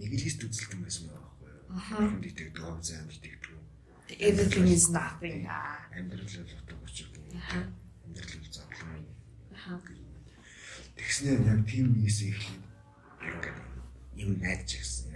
нэг 0.00 0.10
л 0.16 0.22
лист 0.24 0.40
үзэлтэн 0.40 0.80
байсан 0.80 1.04
байхгүй 1.12 1.52
юу. 1.52 1.68
Хүнд 1.68 2.24
итгэдэг, 2.32 2.56
доо 2.56 2.80
зам 2.80 3.12
итгэдэг. 3.12 3.52
Everything 4.24 4.68
is 4.72 4.88
nothing. 4.88 5.44
Амьдрал 5.92 6.24
бол 6.24 6.48
утга 6.48 6.76
учир. 6.80 7.08
Амьдрал 8.08 8.40
бол 8.40 8.52
зовлон. 8.56 9.04
Тэгснээр 10.96 11.40
яг 11.44 11.60
тийм 11.68 11.92
нийсээ 12.00 12.32
эхлээд 12.32 12.64
ингээд 13.20 13.60
юм 14.16 14.30
найдаж 14.40 14.70
ирсэн 14.80 15.14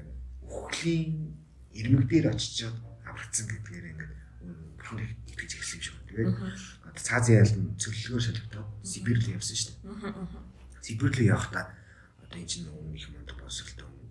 өхлийн 0.48 1.37
ирмэг 1.78 2.04
дээр 2.10 2.26
очиж 2.34 2.66
аврагдсан 3.06 3.46
гэдгээр 3.46 3.86
ингээд 3.94 4.12
бурхан 4.78 4.98
итгэж 5.30 5.50
эхэлсэн 5.54 5.78
юм 5.78 5.82
шиг. 5.86 5.96
Тэгээд 6.10 6.34
одоо 6.90 7.02
цаазын 7.06 7.38
ял 7.38 7.54
нь 7.54 7.78
цөллөгөөр 7.78 8.24
солигдоод 8.26 8.68
Сибирь 8.82 9.20
рүү 9.22 9.36
явсан 9.38 9.56
шүү 9.56 9.74
дээ. 9.78 10.26
Сибирлөө 10.82 11.26
явахдаа 11.30 11.64
одоо 12.24 12.38
энэ 12.38 12.50
чинь 12.50 12.66
нөгөө 12.66 12.96
их 12.98 13.06
мундаг 13.14 13.36
боловсролтой 13.38 13.86
хүн 13.86 14.08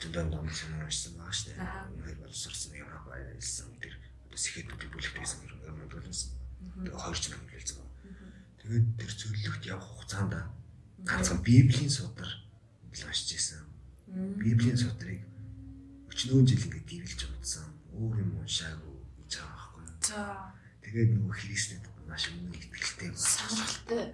зөндөө 0.00 0.24
ном 0.32 0.48
сонирхсан 0.50 1.12
байгаа 1.14 1.36
шүү 1.38 1.48
дээ. 1.54 1.62
Үнээр 1.94 2.18
боловсрсан 2.24 2.72
Европ 2.74 3.06
айлсан 3.14 3.68
тэр 3.78 3.94
одоо 4.26 4.38
сэхэтүүдийг 4.40 4.90
бүлэгдсэн 4.90 5.38
юм 5.46 5.76
мундаг 5.78 6.00
болсон. 6.02 6.30
Тэгээ 6.82 6.98
хоёр 6.98 7.18
ч 7.20 7.24
нам 7.30 7.42
хэлсэн 7.46 7.76
байна. 7.78 7.94
Тэгээд 8.58 8.86
тэр 8.98 9.12
зөвлөлт 9.14 9.64
явах 9.68 9.88
хугацаанд 9.88 10.34
ганцхан 11.04 11.40
Библийн 11.44 11.92
судар 11.92 12.30
уншиж 12.88 13.28
байсан. 13.36 13.60
Библийн 14.40 14.78
судрыг 14.78 15.20
өчнөө 16.14 16.46
жил 16.46 16.62
ингээд 16.70 16.86
дивэлж 16.86 17.20
удсан. 17.26 17.66
Өөр 17.90 18.22
юм 18.22 18.38
уншаагүй 18.38 18.94
гэж 19.26 19.32
байгаа 19.42 19.66
байхгүй. 19.74 19.82
За. 19.98 20.54
Тэгээд 20.86 21.10
нөгөө 21.18 21.34
Христэд 21.34 21.84
маш 22.06 22.30
өмнө 22.30 22.54
ихтгэлтэй 22.54 23.10
байна. 23.10 23.26
Сонирхолтой. 23.34 24.04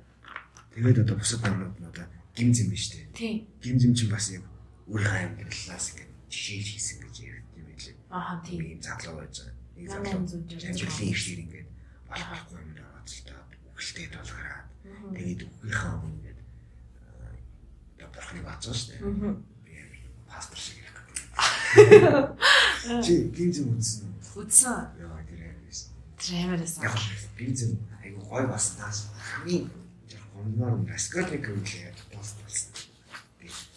Тэгээд 0.73 1.03
одоо 1.05 1.17
бусад 1.21 1.41
номнууд 1.45 1.77
нь 1.77 1.89
одоо 1.93 2.07
гим 2.33 2.51
зэм 2.57 2.69
биш 2.73 2.85
үү? 2.97 3.05
Тийм. 3.13 3.37
Гим 3.61 3.77
зэм 3.77 3.93
чинь 3.93 4.09
бас 4.09 4.27
юм 4.33 4.45
өөрийнхөө 4.89 5.45
амьдралаас 5.45 5.87
ингээд 5.93 6.13
жишээ 6.33 6.61
хийсэн 6.65 6.99
гэж 7.05 7.17
ярьдаг 7.21 7.57
юм 7.61 7.69
билээ. 7.69 7.97
Аа 8.09 8.41
тийм. 8.41 8.61
Ийм 8.65 8.81
задлуу 8.81 9.17
байж 9.21 9.35
байгаа. 9.45 9.57
Нэг 9.77 9.87
задлуу 9.93 10.21
амьдралын 10.25 11.13
ихшээр 11.13 11.41
ингээд 11.45 11.69
болохгүй 12.09 12.59
юм 12.65 12.73
даа 12.81 12.91
боцолтой 12.97 13.37
үгэлтэй 13.77 14.07
толгараад 14.09 14.67
тэгээд 15.15 15.41
үгийнхаа 15.45 15.93
өмнө 16.01 16.17
ингээд 16.17 16.41
одоо 18.01 18.09
бурхныг 18.09 18.45
бацсан 18.49 18.73
шүү 18.73 18.89
дээ. 18.89 19.37
Би 19.69 19.75
пастор 20.25 20.57
шиг. 20.57 20.80
Чи 23.05 23.13
гим 23.35 23.51
зэм 23.53 23.69
үзсэн 23.77 24.09
үү? 24.09 24.45
Үзсэн. 24.45 24.79
Яа 24.99 25.23
тэр 25.29 25.41
ярьсан. 25.51 25.91
Тэр 26.19 26.35
амар 26.45 26.61
байсан. 26.61 26.83
Гим 27.39 27.53
зэм 27.57 27.73
айгу 28.03 28.21
гой 28.27 28.45
бас 28.47 28.77
наас 28.79 29.11
хамгийн 29.19 29.69
нь 29.69 29.81
Раскольник 30.89 31.45
үлээ 31.45 31.93
пост 32.13 32.37
болсон. 32.41 32.73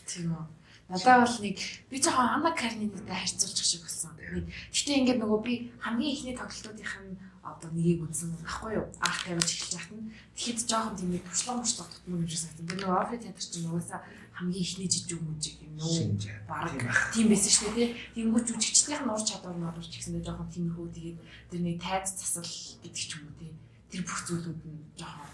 Тийм 0.08 0.32
үү. 0.32 0.46
Надад 0.90 1.28
бол 1.28 1.38
нэг 1.44 1.58
би 1.90 1.98
жоохон 2.00 2.28
Анна 2.40 2.52
Карнинитай 2.56 3.16
харьцуулчих 3.20 3.66
шиг 3.66 3.82
болсон. 3.84 4.16
Гэтэ 4.16 5.00
ингээд 5.00 5.20
нөгөө 5.20 5.40
би 5.44 5.54
хамгийн 5.84 6.14
ихний 6.16 6.36
тоглолтуудынх 6.36 6.96
нь 7.04 7.20
одоо 7.44 7.70
нэгийг 7.76 8.08
үзсэн 8.08 8.32
ахгүй 8.48 8.80
юу? 8.80 8.88
Аах 9.04 9.28
тавьж 9.28 9.44
эхэлж 9.44 9.76
яхад 9.76 9.96
нь 10.00 10.12
тэгэхэд 10.36 10.70
жоохон 10.72 10.96
тийм 10.96 11.12
нэг 11.12 11.24
туршлага 11.28 11.60
муршлага 11.60 11.92
тутмын 11.92 12.24
юм 12.24 12.30
шиг 12.32 12.40
санагдсан. 12.40 12.68
Тэр 12.68 12.80
нөгөө 12.80 13.02
Офри 13.04 13.18
театр 13.20 13.44
чинь 13.44 13.66
нөгөөсөө 13.68 14.00
хамгийн 14.44 14.64
ихний 14.64 14.90
жижиг 14.92 15.22
мужиг 15.22 15.56
юм 15.64 15.80
нөө 15.80 16.20
баг 16.48 16.76
тийм 17.16 17.32
байсан 17.32 17.52
шүү 17.56 17.72
дээ 17.72 17.96
тий. 17.96 17.96
Тэнгүү 18.16 18.42
жүжигчдийн 18.44 19.08
нуур 19.08 19.24
чадвар 19.24 19.56
нуур 19.56 19.80
ч 19.80 19.96
гэсэндээ 19.96 20.28
жоохон 20.28 20.52
тиймэрхүү 20.52 20.88
тэгээд 20.92 21.20
тэр 21.48 21.62
нэг 21.64 21.78
тайз 21.80 22.12
засал 22.20 22.44
гэдэг 22.84 22.94
ч 22.94 23.12
юм 23.16 23.24
уу 23.32 23.36
тий. 23.40 23.52
Тэр 23.88 24.02
бүх 24.04 24.20
зүйлүүд 24.28 24.62
нь 24.68 24.84
жоохон 25.00 25.32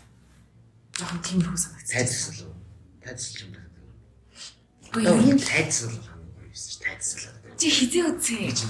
жоохон 0.93 1.22
тиймэрхүү 1.26 1.58
санагдсан. 1.58 1.95
Тайзсал 1.98 2.39
уу? 2.45 2.58
Тайзсал 3.02 3.41
юм 3.41 3.52
байна. 3.58 3.69
Үгүй 4.86 5.02
юу 5.10 5.38
тайзсал 5.41 5.95
хамгийн 6.06 6.34
гоё 6.38 6.45
юмсэн. 6.54 6.82
Тайзсал. 6.86 7.34
Чи 7.58 7.67
хизээ 7.74 8.06
үзсэн? 8.13 8.69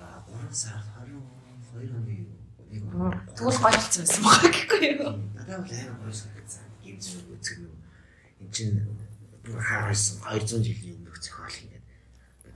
Аа 0.00 0.24
3 0.24 0.56
сар 0.56 0.80
22 1.04 1.92
оны 1.92 2.16
Тэгвэл 3.36 3.60
гоё 3.60 3.76
болсон 3.76 4.02
байсан 4.08 4.22
байгаа 4.24 4.50
гэхгүй 4.56 4.82
юу? 4.96 5.12
Надад 5.36 5.60
бол 5.60 5.76
амар 5.84 6.00
гоё 6.00 6.16
санагдсан. 6.16 6.64
Гимз 6.80 7.06
үзэх 7.28 7.58
нь 7.60 7.68
энэ 8.40 8.52
чинь 8.56 9.09
бүр 9.50 9.62
хаарсан 9.62 10.16
200 10.22 10.62
жилийн 10.62 10.96
өмнөх 11.02 11.18
зохиол 11.18 11.58
ингээд 11.62 11.84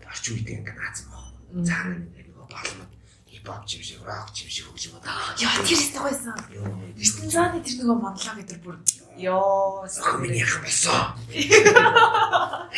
орчин 0.06 0.32
үеийн 0.34 0.58
ингээд 0.62 0.78
наацсан 0.78 1.06
баг. 1.10 1.26
Цаана 1.66 1.96
нэг 2.14 2.26
балмад 2.34 2.92
хипхоп 3.28 3.66
юм 3.68 3.82
шиг, 3.82 4.00
рок 4.06 4.30
юм 4.38 4.50
шиг 4.50 4.64
хөгжим 4.66 4.92
бодоо. 4.94 5.10
Яа 5.38 5.58
тэр 5.66 5.78
ихтэй 5.78 6.02
байсан. 6.02 6.38
Эрдэнэ 6.94 7.30
зааны 7.30 7.58
тэр 7.60 7.76
нөгөө 7.82 7.98
монолог 7.98 8.36
гэдэг 8.38 8.58
бүр 8.62 8.76
ёо 9.18 9.84
миний 10.22 10.40
яах 10.40 10.62
болсон. 10.62 11.18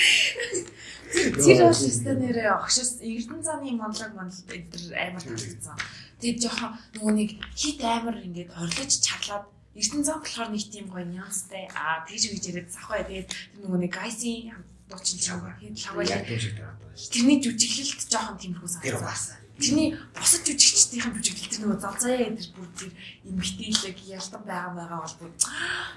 Тэр 1.17 1.63
бол 1.65 1.71
өстой 1.71 2.17
нэрээ 2.19 2.51
огшос 2.57 2.99
Эрдэнэ 3.01 3.45
зааны 3.45 3.73
монолог 3.77 4.13
монолог 4.17 4.49
энэ 4.51 4.97
амар 4.97 5.23
таалагдсан. 5.23 5.77
Тэгээд 6.21 6.43
жоохон 6.43 6.73
нөгөө 6.97 7.13
нэг 7.15 7.31
хит 7.55 7.81
амар 7.85 8.17
ингээд 8.25 8.51
орлож 8.57 8.93
чаглаад 9.01 9.47
Эрдэнэ 9.77 10.05
зам 10.09 10.19
болохоор 10.25 10.51
нэг 10.51 10.65
тийм 10.73 10.87
гоё 10.89 11.05
нюанстай. 11.05 11.69
Аа 11.77 12.05
тэгж 12.09 12.33
үгж 12.33 12.45
яриад 12.49 12.73
завхаа. 12.73 13.05
Тэгээд 13.05 13.29
нөгөө 13.61 13.79
нэг 13.85 13.93
гайсын 13.93 14.57
дуучин 14.89 15.19
лав 15.29 15.53
хэд 15.61 15.77
лав 15.85 16.77
Тэрний 16.97 17.39
жүжиглэлт 17.45 18.09
жоохон 18.09 18.41
тиймэрхүү 18.41 18.71
санагдсан. 18.73 18.89
Тэр 18.89 19.05
бас 19.05 19.23
Тэрний 19.57 19.97
бусад 20.13 20.45
жүжигчдийн 20.45 21.17
жүжиглэл 21.17 21.49
тэр 21.49 21.61
нөгөө 21.65 21.81
залзаа 21.81 22.13
энэ 22.13 22.45
бүр 22.53 22.69
тэр 22.77 22.93
эмгтээлэг 23.25 23.99
ялдан 24.05 24.43
байгаа 24.45 24.73
байгаа 24.77 25.01
бол 25.01 25.17
бүр 25.17 25.33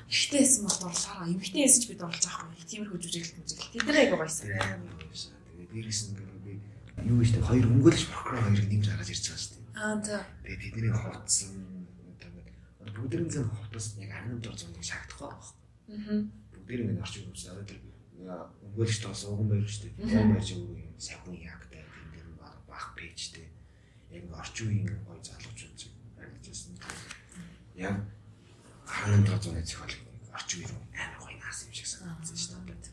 ихтэйсэн 0.07 0.63
бол 0.63 0.79
дурлаа. 0.79 1.27
Эмгтээсэн 1.27 1.79
ч 1.83 1.85
бид 1.91 1.99
дурлаж 1.99 2.23
байгаа 2.23 2.47
байхгүй. 2.47 2.67
Тиймэрхүү 2.71 2.99
жүжиглэл 3.03 3.35
жүжиглэл. 3.43 3.73
Тэр 3.75 3.83
дээр 3.83 3.99
айгу 3.99 4.15
байсан. 4.15 4.47
Тэгээд 4.47 5.71
дээрээс 5.75 6.01
нь 6.07 6.15
би 6.15 6.51
юу 7.03 7.19
гэж 7.19 7.31
хоёр 7.43 7.65
өнгөлж 7.67 8.01
прокурор 8.07 8.43
хоёрыг 8.47 8.67
нэмж 8.71 8.85
ирж 8.87 8.95
байгаа 8.95 9.11
шүү 9.11 9.51
дээ. 9.59 9.75
Аа 9.75 9.95
за. 10.07 10.17
Тэгээд 10.47 10.61
тэдний 10.63 10.95
хувцсан 10.95 11.51
одоо 12.89 13.05
бүгдэрийн 13.05 13.29
зэн 13.29 13.45
хувцас 13.45 13.97
яг 14.01 14.09
18 14.09 14.41
дор 14.41 14.55
зууныг 14.57 14.83
шаардахгүй 14.83 15.29
байгаа. 15.29 15.53
Аа. 15.93 16.21
Бүгдэр 16.53 16.81
ингэ 16.81 17.01
орчин 17.05 17.29
үзлээ. 17.29 17.65
Тэр 17.69 17.79
өнгөлж 18.65 18.97
тоос 19.05 19.21
уган 19.29 19.47
байр 19.49 19.69
шүү 19.69 19.93
дээ. 19.93 20.09
Уган 20.09 20.33
байр 20.33 20.45
юу 20.49 20.73
юм 20.73 20.93
сахин 20.97 21.37
ягтай 21.37 21.85
тэр 21.85 22.07
дээр 22.13 22.29
бах 22.65 22.87
пэйжтэй 22.97 23.47
яг 24.09 24.23
орчин 24.33 24.67
үеийн 24.73 24.97
гоё 25.05 25.21
залуучууд 25.21 25.79
харагдчихсан. 26.17 26.73
Яг 27.77 27.95
хаан 28.85 29.21
тооцооны 29.23 29.61
зохиол 29.61 29.93
орчин 30.33 30.57
үеийн 30.65 30.81
амар 30.97 31.19
гоё 31.21 31.37
наас 31.37 31.59
юм 31.69 31.73
шиг 31.77 31.87
санагдсан 31.87 32.37
шүү 32.37 32.65
дээ. 32.65 32.88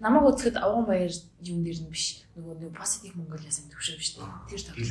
Намайг 0.00 0.24
үзэхэд 0.32 0.56
авган 0.56 0.84
баяр 0.88 1.12
юун 1.44 1.60
дээр 1.60 1.80
нь 1.84 1.92
биш 1.92 2.24
нөгөө 2.32 2.54
нэг 2.56 2.72
позитив 2.72 3.14
Монголиас 3.20 3.60
юм 3.60 3.68
төвшөө 3.68 3.96
биш 4.00 4.16
үү? 4.16 4.28
Тэр 4.48 4.60
тоглож 4.64 4.88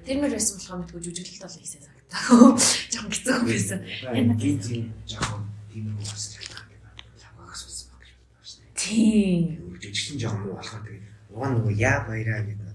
Тэр 0.00 0.16
мөр 0.16 0.32
байсан 0.32 0.54
болохоор 0.56 0.80
мэдгүй 0.80 1.00
жүжиглэлт 1.04 1.44
бол 1.44 1.60
ихсэн 1.60 1.80
санагдаа. 1.84 2.20
Жохон 2.92 3.12
хэцүү 3.12 3.36
байсан. 3.44 3.80
Энэ 4.16 4.32
гинзийн 4.40 4.86
жоохон 5.04 5.44
тийм 5.68 5.92
үү 5.92 6.08
бас 6.08 6.24
хэлдэг 6.40 6.72
юм 6.72 6.82
байна. 6.88 7.04
Лагаас 7.36 7.62
болсон 7.68 7.86
баг 7.92 8.02
шүү 8.40 8.60
дээ. 8.64 8.80
Тийм. 8.80 9.44
Жүжиглэн 9.76 10.20
жоохон 10.24 10.40
муу 10.40 10.56
болохоор 10.56 10.82
тэгээд 10.88 11.04
угаан 11.36 11.52
нөгөө 11.60 11.74
яа 11.76 11.98
баяраа 12.08 12.40
гэдэг 12.48 12.66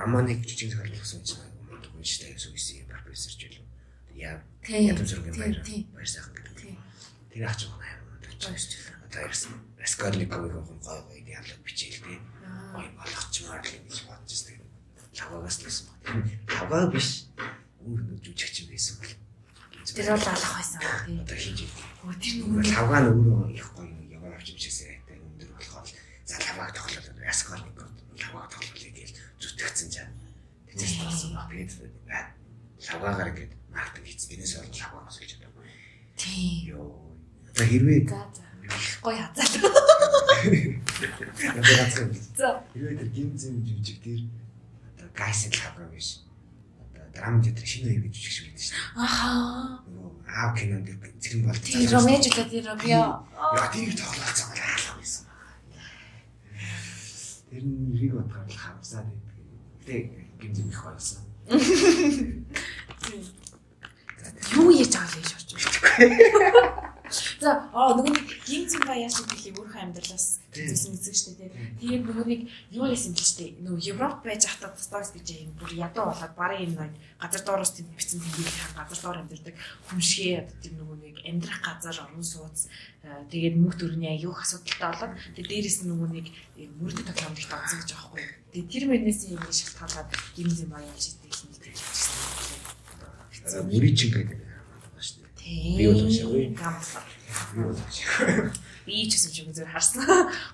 романыг 0.00 0.46
жижиг 0.46 0.72
захиалгын 0.72 1.00
гэсэн 1.02 1.20
чинь 1.26 1.42
унштай 1.98 2.32
сүйсэн 2.38 2.88
профессор 2.88 3.32
ч 3.36 3.40
билүү. 3.50 3.66
Яа 4.16 4.40
ядам 4.64 5.06
зургийн 5.06 5.36
баяр 5.36 5.58
баяр 5.92 6.08
сайхан 6.08 6.32
гэдэг. 6.38 6.78
Тэр 7.34 7.44
аач 7.44 7.60
байгаа 7.68 7.98
юм 7.98 8.06
байна. 8.14 8.54
Одоо 9.10 9.20
ярьсан. 9.26 9.52
Раскольниковын 9.80 10.60
гой 10.60 11.00
гой 11.08 11.20
диалог 11.24 11.58
бичээлтэй. 11.64 12.20
Гой 12.76 12.88
болгочмоор 13.00 13.64
л 13.64 13.72
гэж 13.72 14.04
бодож 14.04 14.40
байна. 14.44 14.64
Лавагаас 15.16 15.56
л 15.56 15.64
байсан 15.64 15.84
баг. 15.88 15.98
Лаваа 16.52 16.86
биш. 16.92 17.08
Өөр 17.80 18.20
жүжигч 18.20 18.56
юм 18.60 18.76
байсан 18.76 18.94
бол. 19.00 19.12
Тэр 19.88 20.12
бол 20.12 20.28
алах 20.28 20.52
байсан 20.60 20.80
тийм. 20.84 21.20
Одоо 21.24 21.38
хийж 21.40 21.64
байна. 21.64 22.20
Тэр 22.20 22.34
нэг 22.44 22.68
лавгаа 22.76 23.00
нь 23.00 23.08
өөрөө 23.08 23.48
их 23.56 23.68
гоё 23.72 23.96
яваа 24.12 24.36
авч 24.36 24.48
имчээсээ 24.52 25.00
өндөр 25.16 25.50
болохоор 25.56 25.88
за 26.28 26.36
лавааг 26.44 26.70
тоглоод 26.76 27.08
Раскольников 27.24 27.88
лавааг 28.20 28.52
тоглоод 28.52 29.16
зүтгэцэн 29.40 29.88
чам. 29.88 30.08
Тэцээс 30.68 31.00
болсон 31.00 31.32
баг. 31.32 31.48
Тэгээд 31.48 31.72
лавгаагаар 32.84 33.32
ингээд 33.32 33.52
маркетинг 33.72 34.06
хийц. 34.06 34.28
Энэс 34.28 34.60
бол 34.60 34.76
лавгаа 34.76 35.02
бас 35.08 35.16
гэж 35.16 35.30
боддог. 35.40 35.64
Тийм. 36.20 36.68
Йоо. 36.68 37.16
За 37.56 37.64
хэрвээ 37.64 38.04
гой 39.02 39.16
хазаал. 39.16 39.72
За. 42.36 42.48
Хэрвээ 42.72 42.96
тэр 42.98 43.08
гимзэн 43.14 43.54
жүжиг 43.64 43.98
тэр 44.04 44.20
одоо 44.96 45.08
гайс 45.14 45.40
лавгаа 45.50 45.88
биш. 45.92 46.08
Одоо 46.80 47.04
драм 47.14 47.42
театр 47.42 47.66
шинэ 47.66 47.90
үе 47.92 48.00
гэж 48.04 48.14
жүжиг 48.14 48.32
шиг 48.32 48.46
байдаг 48.48 48.64
шүү 48.64 48.76
дээ. 48.76 49.04
Ахаа. 49.04 49.84
Аав 50.30 50.52
кинонд 50.56 50.88
зэрэг 51.20 51.42
бол. 51.44 51.58
Тэр 51.60 51.90
ромеж 51.90 52.24
л 52.30 52.38
тэр 52.52 52.64
ромео. 52.70 53.06
Яа 53.56 53.68
тэр 53.72 53.90
тоглоцсон 53.98 54.48
бол 54.50 54.62
хаалга 54.62 54.92
байсан. 54.98 55.24
Тэр 57.50 57.62
нэрийг 57.64 58.12
бодохоор 58.14 58.48
л 58.48 58.58
хавсаад 58.58 59.06
байдаг. 59.10 59.46
Гэтэ 59.82 59.96
гинзэг 60.40 60.66
их 60.70 60.80
байсан. 60.84 61.18
Юу 64.54 64.70
яаж 64.70 64.94
байгаа 64.94 65.18
л 65.18 65.26
гэж 65.26 65.30
орж 65.34 65.76
байна. 65.82 66.89
За 67.40 67.72
аа 67.72 67.96
нөгөө 67.96 68.12
нэг 68.12 68.28
гинзэн 68.44 68.84
ба 68.84 68.92
яаш 68.92 69.24
гэхийг 69.24 69.56
өөрийнхөө 69.56 69.80
амьдралаас 69.80 70.44
зүйлсэн 70.52 70.92
мэдсэн 70.92 71.16
шүү 71.16 71.34
дээ. 71.40 71.50
Тэгээд 71.80 72.04
нөгөө 72.04 72.26
нэг 72.28 72.40
юу 72.68 72.84
яасан 72.84 73.16
ч 73.16 73.40
дээ. 73.40 73.64
Нөгөө 73.64 73.80
Европ 73.96 74.20
байж 74.20 74.44
хатад 74.44 74.76
сторис 74.76 75.08
гэж 75.16 75.48
юм 75.48 75.56
бүр 75.56 75.72
ядуу 75.72 76.12
болоод 76.12 76.36
барын 76.36 76.68
энэ 76.68 76.92
газар 77.16 77.40
доороос 77.40 77.72
тийм 77.72 77.88
бичсэн 77.96 78.20
тийм 78.20 78.44
газар 78.76 79.00
доор 79.00 79.24
амьдэрдэг 79.24 79.56
хүмшгээ 79.88 80.36
одоо 80.44 80.56
тийм 80.60 80.74
нөгөө 80.84 80.96
нэг 81.00 81.16
амьдрах 81.24 81.60
газар 81.64 81.96
орон 82.04 82.24
сууц 82.28 82.68
тэгээд 83.32 83.56
мөнгө 83.56 83.88
төрний 83.88 84.12
аюух 84.20 84.44
асуудалтай 84.44 84.92
болоод 84.92 85.16
тэгээд 85.32 85.48
дээрэс 85.48 85.78
нь 85.80 85.88
нөгөө 85.96 86.08
нэг 86.12 86.26
мөрдөг 86.76 87.08
тоглоомд 87.08 87.40
их 87.40 87.48
тооцсон 87.48 87.80
гэж 87.80 87.90
аахгүй. 87.96 88.20
Тэгээд 88.52 88.68
тэр 88.68 88.84
мөрнээс 88.84 89.20
юм 89.32 89.40
шалтгаалаад 89.48 90.12
гинзэн 90.36 90.68
ба 90.68 90.84
яаш 90.84 91.16
гэдэг 91.16 91.32
юм 91.40 91.48
гэж 91.56 91.72
хэлсэн. 91.72 93.64
Мөрич 93.64 94.00
гэдэг 94.12 94.50
Би 95.50 95.86
бол 95.86 96.02
уншаагүй. 96.04 96.44
Би 97.54 97.62
бол 97.64 97.78
шиг. 97.90 98.08
Би 98.86 99.06
ч 99.08 99.12
гэсэн 99.16 99.32
шиг 99.32 99.46
зүгээр 99.54 99.72
харсан. 99.72 100.02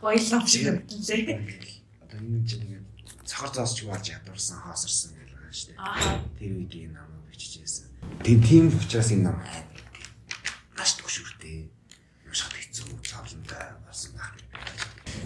Гоёлоо 0.00 0.40
шиг 0.46 0.62
харагдлаа. 0.66 1.40
Одоо 2.02 2.18
энэ 2.20 2.46
чинь 2.46 2.64
ингээд 2.64 2.86
цохор 3.26 3.50
зоосч 3.52 3.78
болж 3.84 4.06
ядуурсан 4.06 4.58
хоосорсон 4.62 5.12
гэж 5.18 5.30
байгаа 5.34 5.52
шүү 5.52 5.74
дээ. 5.74 5.80
Тэр 6.38 6.52
үед 6.56 6.72
энэ 6.72 6.94
ном 6.94 7.10
бичижсэн. 7.30 7.86
Тэг 8.22 8.36
тийм 8.46 8.64
учраас 8.70 9.10
энэ 9.12 9.24
ном 9.26 9.38
гаш 10.76 10.90
төгшөртэй. 11.00 11.68
Ямшаад 12.26 12.54
хэцүү 12.54 12.86
цавлантай 13.02 13.64
болсон 13.84 14.12
байх. 14.14 14.32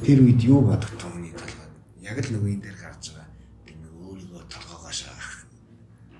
Тэр 0.04 0.18
үед 0.24 0.40
юу 0.42 0.64
бодох 0.64 0.92
томны 0.96 1.30
толгой. 1.36 1.68
Яг 2.00 2.16
л 2.18 2.32
нөгөө 2.32 2.50
энэ 2.56 2.64
дээр 2.64 2.78
гарч 2.80 3.12
байгаа. 3.12 3.28
Тэр 3.68 3.76
нөгөө 3.84 4.02
өөрийгөө 4.08 4.42
толгоогоо 4.48 4.92
шаах. 4.92 5.44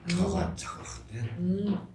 Толгоо 0.04 0.44
зохих 0.54 0.92
тийм. 1.08 1.89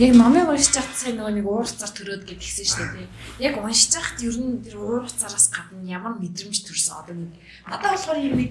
Яг 0.00 0.16
номыг 0.16 0.48
уншиж 0.48 0.80
хат 0.80 0.96
сайн 0.96 1.20
нөгөө 1.20 1.34
нэг 1.36 1.44
уурцаар 1.44 1.92
төрөөд 1.92 2.24
гэд 2.24 2.40
гисэн 2.40 2.64
шүү 2.64 2.88
дээ. 2.96 3.08
Яг 3.44 3.60
уншиж 3.60 3.92
хат 4.00 4.16
ер 4.24 4.32
нь 4.32 4.64
тэр 4.64 4.80
уурцаараас 4.80 5.52
гадна 5.52 5.84
ямар 5.84 6.16
мэдрэмж 6.16 6.64
төрсөн 6.64 7.04
одоо 7.04 7.16
нэг 7.20 7.36
надад 7.68 8.00
болохоор 8.00 8.16
юм 8.24 8.34
нэг 8.40 8.50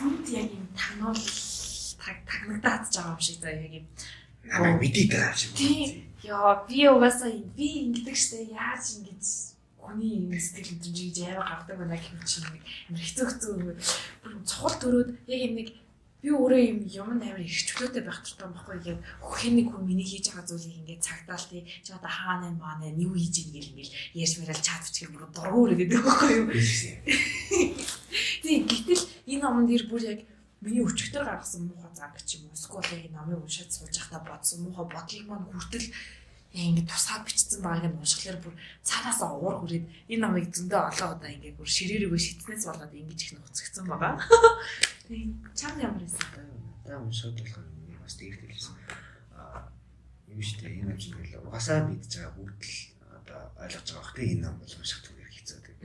хүнд 0.00 0.24
яг 0.32 0.48
юм 0.48 0.64
тагнуул 0.72 1.20
таг 2.00 2.16
тагнагдаад 2.24 2.84
байгаа 2.88 3.12
юм 3.12 3.20
шиг 3.20 3.36
заа 3.44 3.52
яг 3.52 3.72
юм. 3.84 3.86
Намайг 4.48 4.80
мэдээд 4.80 5.10
байгаа 5.12 5.36
юм. 5.36 5.52
Тийм. 5.52 5.88
Яа 6.24 6.64
би 6.64 6.80
угаасаа 6.88 7.28
би 7.52 7.66
ингэдэг 7.84 8.16
штэ 8.16 8.48
яаж 8.56 8.84
ингэж 9.04 9.24
хүний 9.76 10.16
юм 10.16 10.32
сэтгэл 10.32 10.80
хөдлөмж 10.80 10.96
гэж 10.96 11.16
яаваа 11.28 11.60
гардаг 11.60 11.76
байна 11.76 11.96
гэх 12.00 12.08
юм 12.16 12.24
чинь 12.24 12.48
нэг 12.48 12.64
амар 12.88 13.04
хэцүү 13.04 13.26
хэцүү 13.28 13.52
цохол 14.48 14.76
төрөөд 14.80 15.10
яг 15.28 15.40
юм 15.44 15.54
нэг 15.60 15.68
би 16.24 16.32
өөрөө 16.32 16.60
юм 16.64 16.78
юм 16.88 17.08
амар 17.20 17.36
их 17.44 17.52
чөлөөтэй 17.68 18.00
байх 18.00 18.24
хэрэгтэй 18.24 18.48
байхгүй 18.48 18.80
яг 18.88 18.98
хин 19.20 19.60
нэг 19.60 19.68
хүн 19.68 19.84
миний 19.84 20.08
хийж 20.08 20.32
байгаа 20.32 20.48
зүйлийг 20.48 20.80
ингээд 20.80 21.04
цагдаал 21.04 21.46
тий. 21.52 21.68
Чи 21.84 21.92
одоо 21.92 22.08
хаана 22.08 22.48
энэ 22.48 22.56
маана 22.64 22.88
юу 22.88 23.12
хийж 23.12 23.44
ийн 23.44 23.52
гэл 23.52 23.70
ингээл 23.76 23.92
ярьж 24.24 24.34
мэрэл 24.40 24.64
чат 24.64 24.80
бичих 24.88 25.12
бүр 25.12 25.28
дургуур 25.28 25.76
гэдэг 25.76 26.00
байхгүй 26.00 26.32
юу? 26.32 26.48
Тий 28.40 28.56
гэтэл 28.64 29.04
энэ 29.28 29.42
номонд 29.44 29.68
ир 29.68 29.84
бүр 29.84 30.00
яг 30.00 30.20
миний 30.64 30.80
өчигдөр 30.80 31.28
гаргасан 31.28 31.68
муухай 31.68 31.92
зам 31.92 32.08
гэж 32.16 32.28
юм 32.40 32.48
уу? 32.48 32.56
Эсвэл 32.56 32.88
яг 32.88 33.04
энэ 33.04 33.16
номыг 33.20 33.44
уншаад 33.44 33.68
сууж 33.68 33.92
байхдаа 33.92 34.24
бодсон 34.24 34.64
муухай 34.64 34.86
бодлыг 34.88 35.24
маань 35.28 35.44
хүртэл 35.52 35.92
яа 36.56 36.70
ингэ 36.72 36.88
тусгаад 36.88 37.28
бичсэн 37.28 37.60
байгааг 37.60 37.84
нь 37.92 38.00
уншихлаар 38.00 38.38
бүр 38.40 38.54
цаанаасаа 38.80 39.28
уур 39.36 39.60
хүрээд 39.60 39.84
энэ 40.08 40.22
номыг 40.24 40.48
зөндөө 40.56 40.80
олоо 40.88 41.08
удаа 41.18 41.30
ингэ 41.36 41.58
бүр 41.58 41.68
ширээрээ 41.68 42.14
шитснээс 42.16 42.64
болоод 42.64 42.94
ингэж 42.94 43.20
их 43.26 43.32
нуцгцсан 43.36 43.84
байгаа. 43.90 44.14
Тийм 45.08 45.44
чам 45.54 45.78
ямар 45.78 46.00
байсан. 46.00 46.48
Та 46.86 46.96
уншаад 46.96 47.36
болохоор 47.36 47.68
бас 48.00 48.16
дээрдэлсэн. 48.16 48.76
Аа 49.36 49.68
юм 50.32 50.40
шүү 50.40 50.60
дээ. 50.64 50.80
Энэ 50.80 50.96
юм 50.96 50.98
чинь 50.98 51.12
л 51.20 51.44
угасаа 51.44 51.84
бидж 51.84 52.08
байгаа 52.08 52.32
бүгд 52.40 52.60
л 52.64 52.76
одоо 53.12 53.40
ойлгож 53.60 53.88
байгаа 53.92 54.16
тийм 54.16 54.30
энэ 54.32 54.42
ном 54.48 54.56
бол 54.60 54.76
унших 54.80 55.00
түгээр 55.04 55.32
хэцүү 55.36 55.58
тийм. 55.60 55.78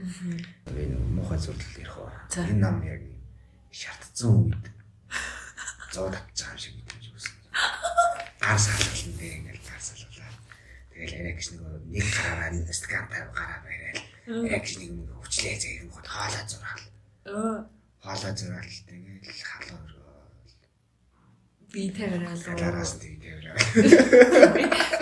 Энэ 0.72 0.96
муухай 1.16 1.36
зүйл 1.36 1.60
ярих 1.76 1.96
уу. 2.00 2.08
Энэ 2.32 2.64
ном 2.64 2.76
яг 2.80 3.02
шаардсан 3.68 4.32
үед 4.40 4.64
зоо 5.92 6.08
татчих 6.08 6.48
юм 6.48 6.56
шиг 6.56 6.74
мэдээж 6.80 7.06
үүсэн. 7.12 7.34
Гар 8.40 8.56
салгална 8.56 9.16
дээ 9.20 9.32
ингээл 9.36 9.68
гар 9.68 9.82
салгалаа. 9.84 10.32
Тэгэл 10.96 11.16
арай 11.20 11.34
гэж 11.36 11.46
нэг 11.52 11.62
нэг 11.92 12.06
гараараа 12.08 12.72
стакан 12.72 13.06
тав 13.12 13.28
гараа 13.36 13.60
барайл. 13.68 14.00
Яг 14.48 14.64
нэг 14.64 14.92
хүчлээ 15.20 15.56
зээг 15.60 15.76
юм 15.84 15.90
хот 15.92 16.08
хаалаа 16.08 16.44
зурхал. 16.48 16.84
Өө 17.28 17.79
Хаалаа 18.04 18.32
зурхал 18.36 18.76
тэгэл 18.88 19.44
халаа 19.44 19.90
би 21.72 21.90
тавираа 21.90 22.34
л. 22.34 22.42
Галараас 22.42 22.98
тийг 22.98 23.22
тавираа. 23.22 23.54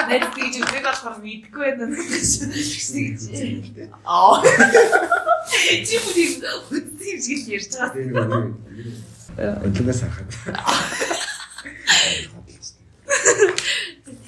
Найд 0.09 0.25
тийж 0.37 0.55
үзэх 0.61 0.85
болохоор 0.85 1.17
мэдгүй 1.25 1.65
байна 1.65 1.97
гэж. 1.97 2.31
Аа. 4.05 4.45
Чи 5.89 5.97
бүдийг 6.05 6.45
үгүй 6.45 7.17
шиг 7.25 7.41
ярьж 7.49 7.73
байгаа. 7.73 8.53
Өдлөгөөс 9.65 10.01
харахад. 10.05 10.29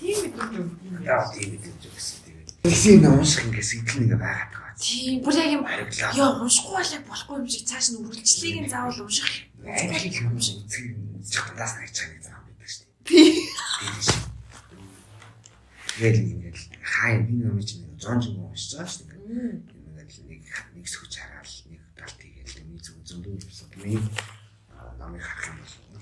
Тийм 0.00 0.16
мэдгүй. 0.24 0.64
Яа 1.04 1.28
тийм 1.28 1.48
мэдээж 1.60 1.82
өгсөн 1.92 2.18
тэгээд. 2.24 2.48
Тэгсийн 2.64 3.04
унших 3.04 3.44
ингээ 3.52 3.68
сэтгэл 3.68 4.00
нэг 4.00 4.16
байгаад 4.16 4.48
байгаа. 4.48 4.59
Тийм 4.80 5.20
бүр 5.20 5.36
яг 5.36 5.50
юм 5.52 5.64
яа 5.68 6.40
уншихгүй 6.40 6.74
байлаа 6.74 7.00
болохгүй 7.04 7.36
юм 7.40 7.48
шиг 7.52 7.68
цааш 7.68 7.86
нь 7.92 8.00
үргэлжлэлийг 8.00 8.58
нь 8.64 8.72
заавал 8.72 9.04
унших. 9.04 9.30
Англи 9.60 10.08
юм 10.08 10.40
шиг 10.40 10.58
чухлаас 11.28 11.72
нэг 11.76 11.90
цаг 11.92 12.08
нэг 12.10 12.22
зам 12.24 12.40
байдаг 12.48 12.68
шүү 12.72 12.84
дээ. 12.88 13.04
Тийм. 13.04 14.30
Тэгэл 16.00 16.20
ингээл 16.32 16.64
хаа 16.80 17.20
би 17.20 17.32
нэмж 17.36 17.64
чинь 17.68 17.84
100 18.00 18.24
жиг 18.24 18.40
уншиж 18.40 18.72
байгаа 18.72 18.88
шүү 18.88 19.04
дээ. 19.04 19.20
Ингээл 20.00 20.24
нэг 20.32 20.42
нэг 20.48 20.86
сүч 20.88 21.12
хараал 21.20 21.54
нэг 21.68 21.82
талт 21.92 22.20
хийгээл 22.24 22.64
нэг 22.72 22.80
зүг 22.80 22.96
зөндөө 23.04 23.36
юмсан. 23.36 23.68
Нэг 23.84 24.00
намайг 24.96 25.20
харах 25.20 25.44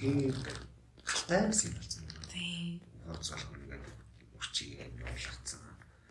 юм 0.06 0.30
бол 0.30 0.46
халтай 1.02 1.50
гэсэн 1.50 1.66
юм 1.70 1.76
болсон. 1.82 2.02
Тийм. 2.30 2.78
Хоц 3.10 3.26
болох 3.34 3.50
ингээд 3.58 3.86
үрчиг 4.38 4.70
юм 4.78 4.94
явуулсан. 5.02 5.62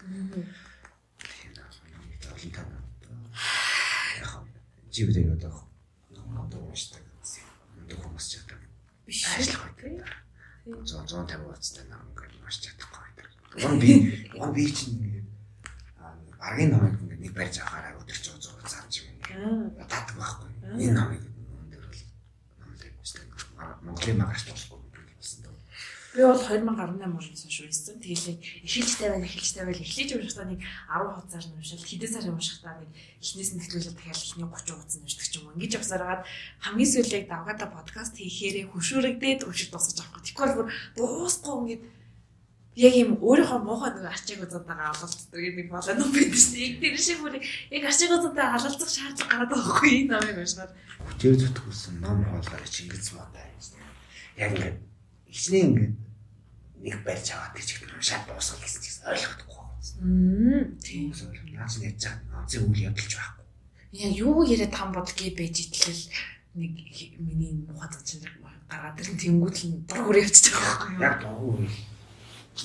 Тийм 0.04 1.56
аа. 1.56 1.72
Нэг 2.12 2.22
олон 2.28 2.52
тань. 2.52 2.74
Яг 4.20 4.32
живдээ 4.98 5.30
одоо 5.38 5.54
одоо 6.42 6.62
уншдаг. 6.66 7.04
Одоо 7.86 7.98
хүмүүс 8.02 8.26
ч 8.34 8.34
одоо 8.42 8.58
Биш. 9.06 9.22
ажиллах 9.38 9.70
байдаг. 9.78 10.10
150 10.66 11.38
хуудастай 11.38 11.86
нам 11.86 12.02
ингээд 12.10 12.34
маш 12.42 12.58
чадахгүй 12.66 13.02
байдаг. 13.06 13.28
Гон 13.62 13.76
би 13.80 13.92
гон 14.34 14.52
би 14.58 14.64
чинь 14.74 14.98
ингээд 14.98 15.30
аргийн 16.42 16.72
намайг 16.74 16.98
ингээд 16.98 17.22
нэг 17.22 17.34
барьж 17.38 17.56
авахаараа 17.62 18.02
өдөрч 18.02 18.26
100 18.26 18.68
зарж 18.74 18.94
юм. 19.06 19.70
Татдаг 19.86 20.18
байхгүй. 20.18 20.50
Энэ 20.82 20.98
намайг 20.98 21.24
өндөр 21.62 21.82
бол 21.86 22.02
намайг 22.60 22.96
өстэй. 23.06 23.24
Монголын 23.86 24.20
гэсэн 24.34 24.52
дөө. 24.58 24.67
Би 26.18 26.24
бол 26.26 26.34
2018 26.34 26.98
оноос 27.06 27.30
хойш 27.30 27.60
уншсан. 27.62 28.02
Тэгэл 28.02 28.26
яг 28.34 28.42
эхэлж 28.66 28.92
тавиал 28.98 29.22
эхэлж 29.22 29.54
тавиал 29.54 29.78
эхлэж 29.86 30.10
уншихдаа 30.18 30.50
нэг 30.50 30.66
10 30.66 31.14
хуудасаар 31.14 31.46
нь 31.46 31.58
уншил. 31.62 31.86
Хэдэн 31.86 32.10
сарын 32.10 32.34
уншихдаа 32.34 32.74
нэг 32.82 32.90
эхнээс 33.22 33.52
нь 33.54 33.62
эхлүүлээд 33.62 33.98
дахиад 34.02 34.26
эхний 34.26 34.50
30 34.50 34.74
хуудас 34.74 34.98
нь 34.98 35.06
уншдаг 35.06 35.28
ч 35.30 35.34
юм 35.38 35.46
уу. 35.46 35.54
Ингэж 35.54 35.72
явсаар 35.78 36.02
хагаад 36.02 36.26
хамгийн 36.66 36.90
сүүлийг 36.90 37.26
давгада 37.30 37.66
подкаст 37.70 38.18
хийхээрээ 38.18 38.66
хөшөөрөгдөөд 38.66 39.42
уншиж 39.46 39.70
дуусгаж 39.70 39.98
авахгүй. 40.02 40.22
Тэгвэл 40.26 40.58
бүр 40.58 40.68
дуусахгүй 40.98 41.54
ингээд 41.78 41.84
яг 42.82 42.94
юм 42.98 43.12
өөрийнхөө 43.22 43.60
муухай 43.62 43.92
нэг 43.94 44.10
арчиг 44.10 44.42
үзэдээ 44.42 44.74
алалцдаг 44.74 45.38
нэг 45.38 45.70
болоо 45.70 45.94
байдаг 46.02 46.34
шүү 46.34 46.54
дээ. 46.58 46.66
Яг 46.66 46.76
тэр 46.82 46.98
шиг 46.98 47.20
бүр 47.22 47.34
яг 47.38 47.84
арчиг 47.86 48.10
үзэдээ 48.10 48.48
алалцах 48.58 48.90
шаардлага 48.90 49.30
гараад 49.30 49.52
байгаа 49.54 49.70
хгүй 49.70 49.92
энэ 50.02 50.12
намайг 50.18 50.38
уншаад. 50.42 50.74
Хүчээр 50.98 51.36
зүтгэсэн 51.46 51.96
ном 52.02 52.26
хоолой 52.26 52.66
Чингис 52.66 53.14
маатай. 53.14 53.46
Яг 54.38 54.50
ингээд 54.58 54.78
хичнээн 55.30 55.70
ингээд 55.70 56.07
нэг 56.82 56.96
барьж 57.04 57.32
аваад 57.34 57.54
тэр 57.56 57.66
чигт 57.66 57.90
шат 58.02 58.24
дуусгал 58.28 58.62
гэсэн 58.62 58.82
чигс 58.82 59.00
ойлгохгүй 59.08 59.58
байна. 59.58 60.78
Тийм. 60.84 61.14
Яаж 61.54 61.74
яаж 61.82 62.04
байгаа 62.06 62.38
анцын 62.42 62.64
үйл 62.70 62.86
явдалж 62.90 63.14
байхгүй. 63.18 63.46
Яа 63.98 64.12
юу 64.14 64.44
яриад 64.46 64.76
хам 64.76 64.92
бодлыг 64.94 65.34
байж 65.38 65.56
итлэл 65.58 66.04
нэг 66.54 66.74
миний 67.18 67.54
мухад 67.66 67.98
чинь 68.06 68.22
гаргаад 68.70 69.00
ирэн 69.02 69.18
тэнгуүл 69.18 69.58
нь 69.66 69.86
дургуур 69.90 70.18
явчихж 70.22 70.54
байгаа 70.54 70.90
юм. 70.92 71.02
Яг 71.02 71.16
дургуй. 71.24 71.70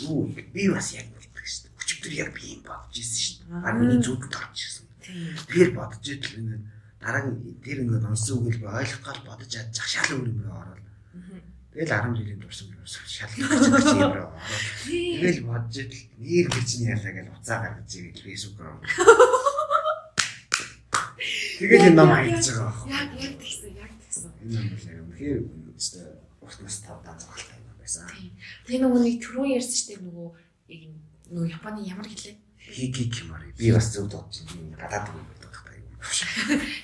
Юу 0.05 0.29
би 0.29 0.63
бас 0.69 0.93
яг 0.93 1.07
мэддэг 1.09 1.47
шүү 1.47 1.63
дээ. 1.69 1.79
Өчигдөр 1.81 2.13
яг 2.21 2.31
би 2.37 2.43
юм 2.53 2.63
бодож 2.69 2.97
ирсэн 3.01 3.21
шүү 3.23 3.37
дээ. 3.49 3.65
А 3.65 3.71
миний 3.73 4.01
зүуд 4.03 4.29
тарч 4.29 4.57
ирсэн. 4.61 4.87
Тэгэхээр 5.03 5.71
бодож 5.73 6.05
идэл 6.05 6.39
ингээд 6.41 6.65
дараа 7.01 7.23
нь 7.29 7.39
тэр 7.65 7.79
ингээд 7.85 8.09
онцсон 8.09 8.37
үгэл 8.45 8.67
ойлгох 8.67 9.03
гал 9.05 9.21
бодож 9.27 9.49
чадчих 9.49 9.87
шал 9.89 10.11
өөр 10.17 10.29
юм 10.31 10.41
руу 10.43 10.59
ороод. 10.59 10.82
Тэгэл 11.73 11.89
10 11.89 12.17
жилийн 12.21 12.41
турсан 12.45 12.69
юм 12.69 12.85
шал 12.85 13.33
гэж 13.33 13.97
юм 13.97 14.13
ороод. 14.13 14.37
Тэгэл 14.85 15.41
бодож 15.49 15.77
идэл 15.81 16.05
нэр 16.21 16.47
гэж 16.53 16.69
нь 16.77 16.89
ялаа 16.93 17.13
гэж 17.17 17.27
уцаа 17.33 17.59
гаргаж 17.65 17.91
ирээл 17.97 18.25
фэйсбүүк 18.29 18.61
руу. 18.61 18.77
Тэгэл 21.65 21.89
энэ 21.89 21.97
ном 21.97 22.13
хайж 22.13 22.45
байгаа 22.53 22.69
байхгүй. 22.69 22.93
Яг 22.93 23.09
яг 23.17 23.35
тэгсэн, 23.41 23.73
яг 23.73 23.93
тэгсэн. 24.05 24.31
Энэ 24.45 24.53
ном 24.53 24.69
яг 24.69 25.01
үнэхээр 25.01 25.41
өстой 25.73 26.05
урт 26.45 26.59
нас 26.61 26.77
тавтаа 26.85 27.17
зогсолтой 27.17 27.57
юм 27.57 27.77
байсан. 27.81 28.05
Тэгээ 28.69 28.83
нөгөө 28.85 29.01
нэг 29.01 29.17
түрүү 29.25 29.47
ярьсан 29.57 29.73
шүү 29.73 29.89
дээ 29.89 30.01
нөгөө 30.05 30.29
юм 30.77 30.93
нөгөө 31.33 31.49
Японы 31.57 31.81
ямар 31.89 32.05
хэлээ? 32.05 32.37
Хики 32.61 33.09
кимари. 33.09 33.49
Би 33.57 33.73
бас 33.73 33.89
зөв 33.97 34.13
байна. 34.13 34.77
Гадаад 34.77 35.09
үг 35.09 35.25
байдаг 35.25 35.57
та 35.57 35.73
юм. 35.73 35.89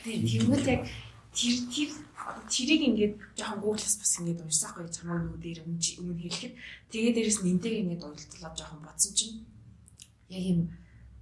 Тэгээ 0.09 0.49
тэгвэл 0.49 0.65
яг 0.65 0.83
тэр 1.39 1.55
тэр 1.71 1.91
тэрийг 2.51 2.83
ингээд 2.91 3.15
жоохон 3.39 3.61
гуглаас 3.63 3.97
бас 4.03 4.13
ингээд 4.19 4.43
уншсаахгүй 4.43 4.91
чамаа 4.91 5.23
нөгөө 5.23 5.39
дээр 5.39 5.59
өмнө 5.63 5.79
хэлэхэд 6.19 6.55
тэгээ 6.91 7.13
дээрэс 7.15 7.39
нь 7.47 7.51
энтэйг 7.55 7.77
ингээд 7.79 8.03
уйлдлаа 8.03 8.53
жоохон 8.59 8.83
бодсон 8.83 9.13
чинь 9.15 9.47
яг 10.35 10.43
юм 10.43 10.61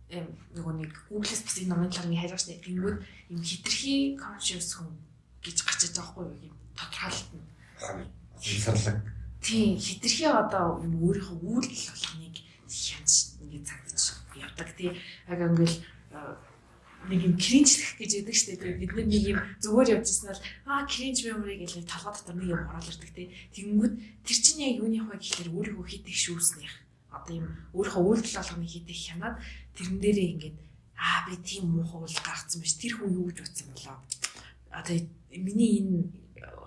эм 0.09 0.26
нөгөө 0.57 0.74
нэг 0.81 0.92
гуглаас 1.12 1.42
бас 1.44 1.57
энэ 1.61 1.70
номын 1.70 1.92
талаар 1.92 2.09
ингээд 2.09 2.40
шүү 2.40 2.48
дээ. 2.48 2.64
Тэнгүүд 2.64 2.98
юм 3.37 3.40
хитрхи 3.44 3.94
conscious 4.16 4.68
хүн 4.72 4.88
гэж 5.44 5.57
гарч 5.68 5.81
байгаа 5.92 6.00
байхгүй? 6.16 6.48
Юм 6.48 6.57
тодорхойлт 6.72 7.31
нь. 7.37 7.44
Хонсарлаг 8.40 8.98
Тийм 9.46 9.79
хитрхи 9.79 10.26
одоо 10.26 10.83
юм 10.83 10.98
өөрийнхөө 11.07 11.38
үйлдэл 11.38 11.87
болгоныг 11.94 12.37
хянаж 12.66 13.14
ингээд 13.38 13.68
цагдаж 13.70 14.02
явдаг 14.35 14.68
тий. 14.74 14.90
Яг 15.31 15.38
ингээл 15.38 15.76
нэг 17.09 17.21
юм 17.25 17.35
кринжлэх 17.38 17.99
гэж 17.99 18.11
яддаг 18.21 18.37
штэ 18.37 18.57
тий. 18.57 18.75
Бид 18.77 18.92
нэг 18.95 19.25
юм 19.37 19.38
зүгээр 19.62 19.92
явж 19.99 20.07
ирсэн 20.11 20.31
бол 20.31 20.42
аа 20.66 20.87
кринж 20.87 21.19
memory 21.27 21.57
гэж 21.62 21.71
толгой 21.87 22.12
дотор 22.14 22.37
нэг 22.37 22.49
юм 22.51 22.62
ороод 22.66 22.90
ирдэг 22.90 23.11
тий. 23.14 23.27
Тэнгүүд 23.55 23.95
тэр 24.27 24.38
чинь 24.38 24.62
яг 24.66 24.79
юуны 24.83 24.99
хаваа 25.01 25.19
гэхээр 25.19 25.51
өөрийнхөө 25.55 25.87
хит 25.87 26.07
их 26.07 26.19
шүүснийх. 26.19 26.75
Одоо 27.11 27.35
юм 27.40 27.47
өөрийнхөө 27.73 28.05
үйлдэл 28.05 28.38
болгоныг 28.38 28.71
хит 28.71 28.88
их 28.90 29.01
хянаад 29.07 29.37
тэрэн 29.79 29.99
дээрээ 30.03 30.33
ингээд 30.35 30.59
аа 30.97 31.19
би 31.29 31.35
тийм 31.40 31.64
муухай 31.71 32.01
үйл 32.03 32.21
гаргацсан 32.25 32.61
биш. 32.61 32.75
Тэр 32.81 32.92
хүн 32.99 33.14
юу 33.14 33.27
гэж 33.31 33.38
утсан 33.45 33.69
болоо. 33.73 33.97
Одоо 34.73 34.97
миний 35.31 35.81
энэ 35.81 36.11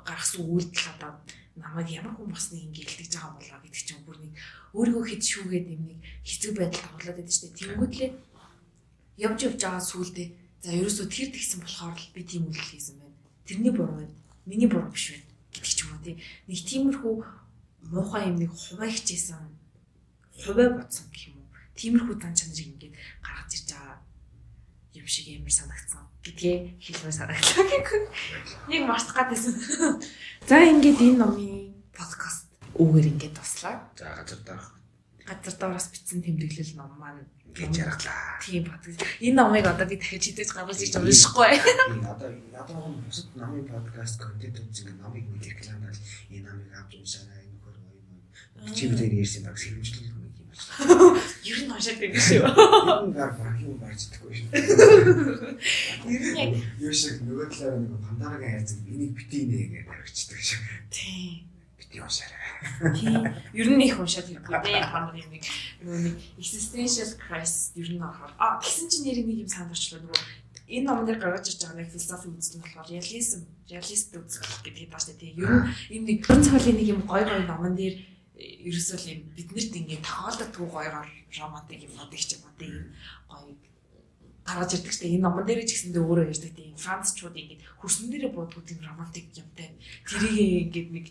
гаргасан 0.05 0.45
үйлдэл 0.45 0.93
одоо 0.97 1.11
намайг 1.59 1.89
ямар 1.91 2.13
хүн 2.15 2.31
босныг 2.31 2.63
ингэ 2.63 2.87
гэлдэж 2.87 3.13
байгаа 3.19 3.35
болоо 3.35 3.59
гэдэг 3.61 3.83
чинь 3.83 4.05
бүр 4.07 4.17
нэг 4.23 4.33
өөрийгөө 4.73 5.05
хэд 5.11 5.23
шүүгээд 5.27 5.67
юм 5.75 5.83
нэг 5.91 5.99
хэцүү 6.23 6.51
байдал 6.55 6.81
тавуулаад 6.81 7.17
байдаг 7.19 7.35
шүү 7.35 7.49
дээ. 7.49 7.59
Тэнгүүтлээ 7.59 8.09
явж 9.19 9.39
явж 9.43 9.59
байгаа 9.59 9.83
сүулдэ 9.83 10.25
за 10.63 10.71
ерөөсөө 10.79 11.07
тэр 11.11 11.29
тэгсэн 11.35 11.59
болохоор 11.59 11.95
л 11.99 12.13
би 12.15 12.21
тийм 12.23 12.47
үйлдэл 12.47 12.71
хийсэн 12.71 12.95
байна. 12.99 13.19
Тэрний 13.43 13.73
буруу 13.75 13.95
байна. 13.99 14.15
Миний 14.47 14.69
буруу 14.71 14.91
биш 14.91 15.11
байна 15.11 15.27
гэдэг 15.51 15.73
ч 15.75 15.79
юм 15.83 15.91
уу 15.93 16.03
тий. 16.03 16.15
Нэг 16.47 16.59
тиймэрхүү 16.63 17.15
муухай 17.91 18.23
юм 18.31 18.37
нэг 18.39 18.51
хуваа 18.55 18.87
хичээсэн 18.87 19.43
хуваа 20.39 20.67
бодсон 20.79 21.07
гэх 21.11 21.31
юм 21.31 21.43
уу. 21.43 21.49
Тиймэрхүү 21.75 22.15
зан 22.15 22.35
чанарыг 22.35 22.67
ингээд 22.71 22.95
гаргаж 23.23 23.51
ирж 23.55 23.67
байгаа 23.75 23.97
юм 24.95 25.07
шиг 25.07 25.25
ямар 25.27 25.51
санагдсан 25.51 26.03
гэдгээ 26.23 26.57
хэлмээр 26.79 27.15
санагдлаа 27.15 27.65
гэх. 27.67 27.91
Нэг 28.71 28.81
марцах 28.87 29.15
гадайсан. 29.15 29.55
За 30.49 30.59
ингээд 30.59 30.99
энэ 30.99 31.19
номын 31.19 31.75
подкаст 31.95 32.47
үүгээр 32.75 33.11
ингээд 33.15 33.35
туслаа. 33.35 33.87
За 33.95 34.15
газар 34.15 34.39
дарах. 34.47 34.78
Газар 35.29 35.55
доороос 35.61 35.87
бичсэн 35.93 36.25
тэмдэглэл 36.25 36.73
ном 36.73 36.97
маань 36.97 37.21
гэж 37.53 37.73
яргалаа. 37.85 38.41
Тийм 38.41 38.65
подкаст. 38.65 39.05
Энэ 39.21 39.37
номыг 39.37 39.65
одоо 39.69 39.85
би 39.85 40.01
дахиж 40.01 40.25
хідэж 40.25 40.49
гаргаж 40.57 40.81
ирж 40.81 40.95
уншихгүй. 40.97 41.53
Одоо 42.01 42.33
одоо 42.57 42.97
бусад 43.05 43.29
намын 43.37 43.65
подкаст 43.69 44.17
контент 44.17 44.57
үзэн 44.57 44.97
намыг 44.97 45.29
нэг 45.29 45.45
рекламаар 45.45 45.97
энэ 46.33 46.45
намыг 46.49 46.69
авч 46.73 46.91
уншаарай. 46.97 47.45
Энэ 47.45 47.61
хөр 47.61 47.77
гоё 47.77 48.01
юм. 48.09 48.73
Чи 48.73 48.89
бид 48.89 49.01
ярьсан 49.05 49.45
баг 49.45 49.57
сэрэмжлэл 49.61 50.17
Ер 51.49 51.59
нь 51.65 51.71
уншаад 51.71 51.99
байдаг 51.99 52.21
шүү. 52.25 52.45
Нь 53.09 53.15
гар 53.17 53.31
баг 53.37 53.55
юм 53.61 53.77
барьж 53.81 54.01
идэггүй 54.05 54.33
шүү. 54.37 54.49
Ер 56.09 56.23
нь 56.29 56.37
яг 56.39 56.51
юу 56.79 56.93
шиг 56.93 57.21
нөгөө 57.25 57.47
талаараа 57.53 57.79
нэг 57.79 58.01
пандарагийн 58.05 58.53
хайцаг 58.53 58.79
энийг 58.85 59.13
битий 59.17 59.43
нэ 59.49 59.57
гэж 59.71 59.85
тавьчихдаг 59.89 60.41
шүү. 60.45 60.61
Тийм. 60.93 61.48
Уншаарай. 61.89 62.93
Тийм. 62.93 63.25
Ер 63.57 63.67
нь 63.73 63.81
их 63.81 63.97
уншаад 63.97 64.29
хэрэггүй 64.29 64.61
дээ. 64.61 64.93
Пандарагийн 64.93 65.33
нэг 65.33 65.43
нөгөө 65.81 66.01
нэг 66.05 66.15
existential 66.37 67.09
crisis 67.17 67.73
ер 67.73 67.89
нь 67.89 67.97
орохоор. 67.97 68.29
А 68.37 68.61
тэгсэн 68.61 68.93
чинь 68.93 69.05
нэрийг 69.09 69.25
нэг 69.25 69.37
юм 69.45 69.49
санаад 69.49 69.73
орчлоо 69.73 69.97
нөгөө 70.05 70.21
энэ 70.69 70.85
номон 70.85 71.05
дээр 71.09 71.17
гаргаж 71.17 71.49
ирж 71.49 71.65
байгаа 71.65 71.81
нэг 71.81 71.89
философи 71.89 72.29
үзэл 72.29 72.61
нь 72.61 72.63
болохоор 72.63 72.89
реализм, 72.93 73.41
реалист 73.65 74.09
үзэл 74.13 74.61
гэдэг 74.61 74.85
тааштай 74.93 75.15
тийм. 75.17 75.33
Ер 75.41 75.49
нь 75.49 75.65
ийм 75.89 76.03
нэг 76.05 76.19
цавлын 76.29 76.77
нэг 76.77 76.87
юм 76.93 77.01
гой 77.09 77.25
гой 77.25 77.41
номон 77.49 77.73
дээр 77.73 77.95
ерөөсөө 78.37 78.97
л 79.01 79.09
юм 79.09 79.21
биднэрт 79.33 79.73
ингээд 79.73 80.05
тохиолдоггүй 80.05 80.67
гоёгоор 80.69 81.09
романтик 81.41 81.89
юм 81.89 81.97
одоо 81.97 82.15
их 82.15 82.23
ч 82.23 82.37
юм 82.37 82.45
тийм 82.55 82.93
гоё 83.27 83.57
гаргаж 84.49 84.71
ирдэг 84.81 84.93
ч 84.97 85.05
энэ 85.05 85.21
номон 85.21 85.45
дээр 85.45 85.61
ч 85.61 85.77
гэсэндээ 85.77 86.01
өөрөө 86.01 86.25
ярьдаг 86.33 86.53
тийм 86.57 86.73
францчууд 86.73 87.37
ингээд 87.37 87.61
хөрсөн 87.77 88.09
дээрээ 88.09 88.33
буудгүй 88.33 88.63
тийм 88.65 88.81
романтик 88.81 89.29
юмтай 89.37 89.77
тэрийг 90.09 90.73
ингээд 90.73 90.89
нэг 90.89 91.05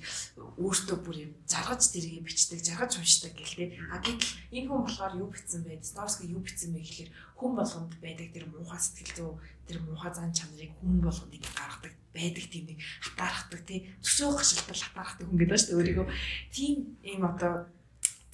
өөртөө 0.59 0.99
бүр 1.07 1.17
юм 1.23 1.33
заргаж 1.47 1.83
тэрийг 1.87 2.27
бичдэг 2.27 2.59
заргаж 2.67 2.99
уншдаг 2.99 3.33
гэл 3.39 3.55
тээ 3.63 3.71
а 3.95 4.03
гэтэл 4.03 4.35
энэ 4.59 4.67
хүн 4.67 4.83
болохоор 4.83 5.15
юу 5.23 5.31
бичсэн 5.31 5.63
бэ? 5.63 5.79
Достоевский 5.79 6.35
юу 6.35 6.43
бичсэн 6.43 6.75
бэ 6.75 6.83
гэхээр 6.83 7.11
хүн 7.39 7.53
болгонд 7.55 7.93
байдаг 8.03 8.29
тэр 8.35 8.45
муухай 8.51 8.81
сэтгэл 8.83 9.15
зүй 9.15 9.33
тэр 9.71 9.79
муухай 9.87 10.11
зан 10.11 10.35
чанарыг 10.35 10.73
хүн 10.83 10.99
болгонд 10.99 11.37
ингээд 11.39 11.55
гаргадаг 11.55 11.95
байдаг 12.11 12.47
тийм 12.51 12.65
нэг 12.75 12.79
хатаархдаг 13.07 13.61
тий 13.63 13.81
төсөө 14.03 14.31
гашилтал 14.35 14.83
хатаархдаг 14.83 15.27
хүн 15.31 15.39
гэдэг 15.39 15.59
шүү 15.63 15.71
дээ 15.71 15.79
өөрийгөө. 15.79 16.07
Тийм 16.51 16.75
ийм 17.07 17.23
одоо 17.23 17.71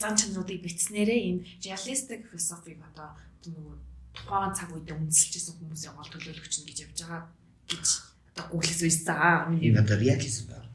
зан 0.00 0.14
чанаруудыг 0.16 0.64
бичснээрээ 0.64 1.20
ийм 1.28 1.38
realistic 1.60 2.20
philosophy 2.32 2.80
одоо 2.80 3.12
нөгөө 3.44 3.83
тухайн 4.14 4.54
цаг 4.54 4.70
үед 4.70 4.88
үндэслэжсэн 4.88 5.58
хүмүүсийн 5.58 5.94
гол 5.98 6.10
төлөөлөгч 6.14 6.54
нь 6.62 6.68
гэж 6.70 6.78
явж 6.86 6.98
байгаа 7.02 7.22
гэж 7.66 7.86
одоо 8.34 8.44
гуглээс 8.50 8.82
үйсэн. 8.86 9.58
Энэ 9.58 9.82
одоо 9.82 9.98
реализм 9.98 10.46
байна. 10.50 10.70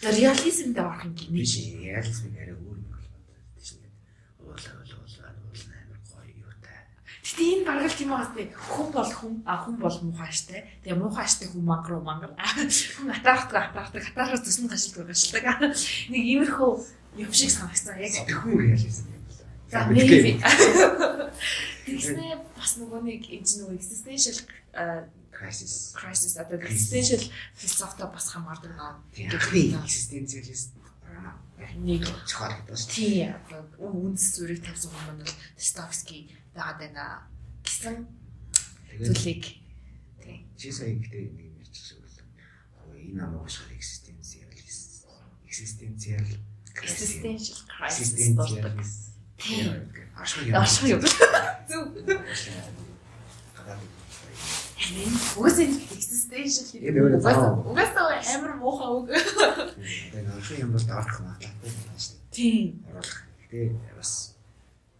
Одоо 0.00 0.12
реализм 0.16 0.72
дээр 0.72 0.88
орох 0.88 1.04
юм 1.04 1.14
биш. 1.32 1.56
Реализм 1.60 2.32
арай 2.36 2.56
өөр 2.56 2.78
юм 2.80 2.88
байна. 2.88 3.08
Тийш 3.56 3.70
нэг 3.80 3.92
уулаа 4.40 4.74
уулаа 4.80 5.32
уулаа 5.44 5.76
амар 5.80 6.00
гоё 6.08 6.32
юутай. 6.44 6.76
Гэтэ 7.24 7.44
энэ 7.44 7.64
бараг 7.68 7.88
л 7.88 7.98
тийм 8.00 8.10
байгаас 8.12 8.32
тээ 8.36 8.46
хүн 8.52 8.88
бол 8.92 9.12
хүн 9.12 9.34
а 9.48 9.54
хүн 9.64 9.76
бол 9.80 9.96
муухай 10.04 10.32
штэ. 10.32 10.56
Тэгээ 10.84 11.00
муухай 11.00 11.28
штэ 11.28 11.48
хүн 11.52 11.64
мангар 11.64 12.00
мангар. 12.04 12.32
Хүн 12.36 13.08
атаархдаг 13.16 13.72
атаархдаг 13.72 14.04
атаархаас 14.12 14.44
төсөнд 14.44 14.72
гашилдаг 14.72 15.08
гашилдаг. 15.08 15.44
Нэг 16.12 16.22
иймэрхүү 16.32 16.70
юм 17.24 17.32
шиг 17.32 17.48
санагцсан 17.52 17.96
яг. 17.96 18.12
Хүн 18.28 18.60
реализм 18.60 19.08
юм. 19.08 19.24
За 19.72 19.88
maybe. 19.88 20.36
Тэгснэ 21.84 22.26
бас 22.56 22.72
нөгөө 22.80 23.00
нэг 23.04 23.22
энэ 23.28 23.44
нөгөө 23.44 23.76
existential 23.76 24.38
crisis 25.34 25.92
crisis 25.92 26.36
одоо 26.40 26.58
existential 26.58 27.22
philosophy 27.52 28.04
бас 28.08 28.26
хамаардаг 28.32 28.72
наа. 28.72 28.96
Тэгэхээр 29.12 29.76
existentialist 29.84 30.72
нэг 31.84 32.04
зохиол 32.26 32.54
гэдэг 32.56 32.76
шүү. 32.76 32.90
Тийм 32.90 33.34
үндэс 33.78 34.26
зүрийг 34.36 34.62
тавьсан 34.62 34.90
хүмүүс 34.90 35.22
бол 35.22 35.34
Достоевский 35.58 36.22
байгаад 36.54 36.78
байна 36.80 37.04
гэсэн 37.66 37.96
зүйлийг 39.04 39.42
тийм 40.22 40.40
чи 40.56 40.70
сая 40.70 40.94
ихтэй 40.94 41.30
нэг 41.34 41.46
юм 41.50 41.56
ярьчихсан 41.62 41.98
бол 42.00 42.94
энэ 42.94 43.18
намайг 43.18 43.42
уушгаар 43.42 43.72
existentialist 43.74 45.04
existential 45.46 46.26
existential 46.78 47.58
crisis 47.70 48.10
болдог. 48.38 48.74
Тийм. 49.38 50.03
Ашиг 50.16 50.46
юм. 50.46 50.54
Ашиг 50.56 50.84
юм. 50.88 51.00
Зүг. 51.68 51.88
Угсаа 55.36 55.64
existential 55.64 56.66
гэдэг. 56.72 57.02
Угсаа 57.66 58.14
амар 58.36 58.54
муухай 58.60 58.90
үг. 58.94 59.08
Тэгээ 59.10 60.38
ашиг 60.38 60.58
юм 60.60 60.72
бол 60.72 60.84
дарах 60.84 61.20
магадлалтай 61.20 61.70
байна 61.72 61.98
шүү 61.98 62.14
дээ. 62.14 62.30
Тийм. 62.30 62.84
Тэгээ 63.50 63.96
бас 63.96 64.12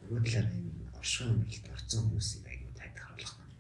нөгөө 0.03 0.21
талаар 0.25 0.49
энэ 0.51 0.73
оршин 0.99 1.29
өмөлт 1.35 1.67
орцсон 1.75 2.03
хүмүүсийг 2.09 2.45
аягүй 2.49 2.73
тайд 2.75 2.97
харуулах 2.99 3.37
байна. 3.39 3.57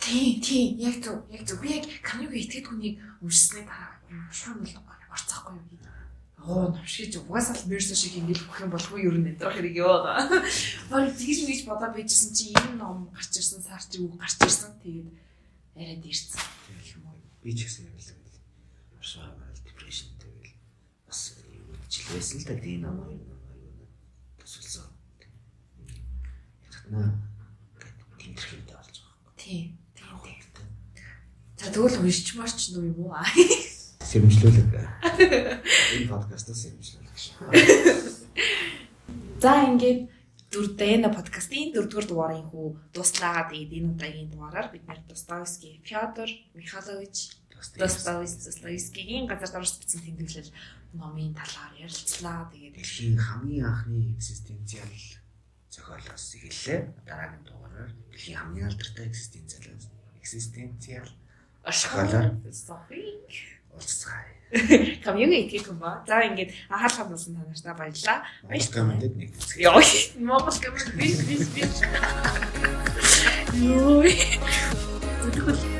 Тийм, 0.00 0.32
тийм. 0.40 0.68
Яг 0.80 0.96
зөв. 1.04 1.18
Яг 1.30 1.42
зөв. 1.46 1.58
Би 1.60 1.68
яг 1.76 1.84
камюг 2.02 2.32
итгэдэг 2.34 2.66
хүнийг 2.68 2.96
уншсны 3.20 3.62
дараа 3.66 3.98
оршин 4.30 4.54
өмөлт 4.58 4.76
орцоохгүй 5.10 5.54
юу 5.58 5.66
гэдэг 5.70 5.99
оо 6.46 6.72
навшиж 6.72 7.16
угаасаа 7.20 7.56
л 7.56 7.68
мерс 7.68 7.92
шиг 7.92 8.16
ингэж 8.16 8.48
бүх 8.48 8.64
юм 8.64 8.72
болохгүй 8.72 9.04
юу 9.04 9.16
нэтрах 9.20 9.52
хэрэг 9.52 9.76
яваа. 9.76 10.24
Бол 10.88 11.08
тэгж 11.12 11.44
мэгж 11.44 11.68
бодоод 11.68 11.92
байжсэн 11.92 12.32
чи 12.32 12.56
энэ 12.56 12.80
ном 12.80 13.12
гарч 13.12 13.36
ирсэн 13.36 13.60
сар 13.60 13.82
чи 13.84 14.00
үг 14.00 14.16
гарч 14.16 14.40
ирсэн. 14.40 14.72
Тэгээд 14.80 15.08
арай 15.76 15.96
дэрсэн. 16.00 16.40
Би 17.44 17.52
ч 17.52 17.68
гэсэн 17.68 17.92
яг 17.92 18.00
л 18.00 18.96
оршоо 18.96 19.28
депрешнтэй 19.52 20.32
гэл 20.40 20.56
бас 21.04 21.36
жилээсэн 21.92 22.40
л 22.40 22.46
да 22.48 22.54
тийм 22.56 22.80
ном 22.88 22.96
юу 23.04 23.36
тусалсан. 24.40 24.88
Ятна 26.72 27.20
тэмдэглэлтэй 28.16 28.76
болж 28.76 28.96
байгаа. 29.04 29.36
Тийм. 29.36 29.76
Тийм. 29.92 30.40
За 31.60 31.68
тэгвэл 31.68 32.00
уншичмаар 32.00 32.48
ч 32.48 32.72
юм 32.72 32.96
уу 32.96 33.12
аа 33.12 33.28
сэрэмжлүүлэг. 34.10 34.68
Энэ 34.74 36.10
подкастаас 36.10 36.58
сэрэмжлүүлэг 36.66 37.14
шүү. 37.14 37.46
За 39.38 39.50
ингээд 39.70 40.10
дөрөвдөө 40.50 41.14
подкастын 41.14 41.70
дөрөвдүгээр 41.70 42.08
дугаарын 42.10 42.46
хүү 42.50 42.66
дуслаа. 42.90 43.46
Тэгээд 43.46 43.70
энэ 43.78 43.90
удаагийн 43.94 44.30
дугаараар 44.34 44.68
бид 44.74 44.84
нэр 44.84 45.00
Достоевский, 45.06 45.78
Фёдор 45.86 46.26
Михайлович 46.58 47.38
Достоевскийгийн 47.54 49.30
газар 49.30 49.50
дорж 49.54 49.78
бичсэн 49.78 50.02
тэмдэглэл 50.02 50.50
номын 50.98 51.30
талаар 51.38 51.72
ярилцлаа. 51.78 52.50
Тэгээд 52.50 52.74
дэлхийн 52.82 53.14
хамгийн 53.14 53.64
анхны 53.70 54.10
экзистенциал 54.18 54.90
зохиолоос 55.70 56.26
эхэллээ. 56.34 56.80
Дараагийн 57.06 57.44
дугаараар 57.46 57.92
дэлхийн 58.10 58.38
хамгийн 58.42 58.66
алдартай 58.66 59.06
экзистенциал 59.06 59.70
экзистенциал 60.18 61.08
ашиглалаар 61.62 62.34
философик 62.42 63.59
идэх 65.46 65.68
юм 65.68 65.78
ба. 65.78 66.02
За 66.06 66.26
ингээд 66.26 66.50
анхаарал 66.68 66.96
хандуулсан 66.96 67.34
танартаа 67.38 67.74
баярлалаа. 67.74 68.24
Баярлалаа. 68.42 68.74
Комментд 68.74 69.16
нэг. 69.16 69.30
Яа, 69.56 69.82
Монгол 70.18 70.58
коммент 70.58 70.90
биш 70.98 71.22
биш 71.22 71.46
биш. 71.54 71.76
Йоо. 73.54 74.02
Зөвхөн 75.22 75.79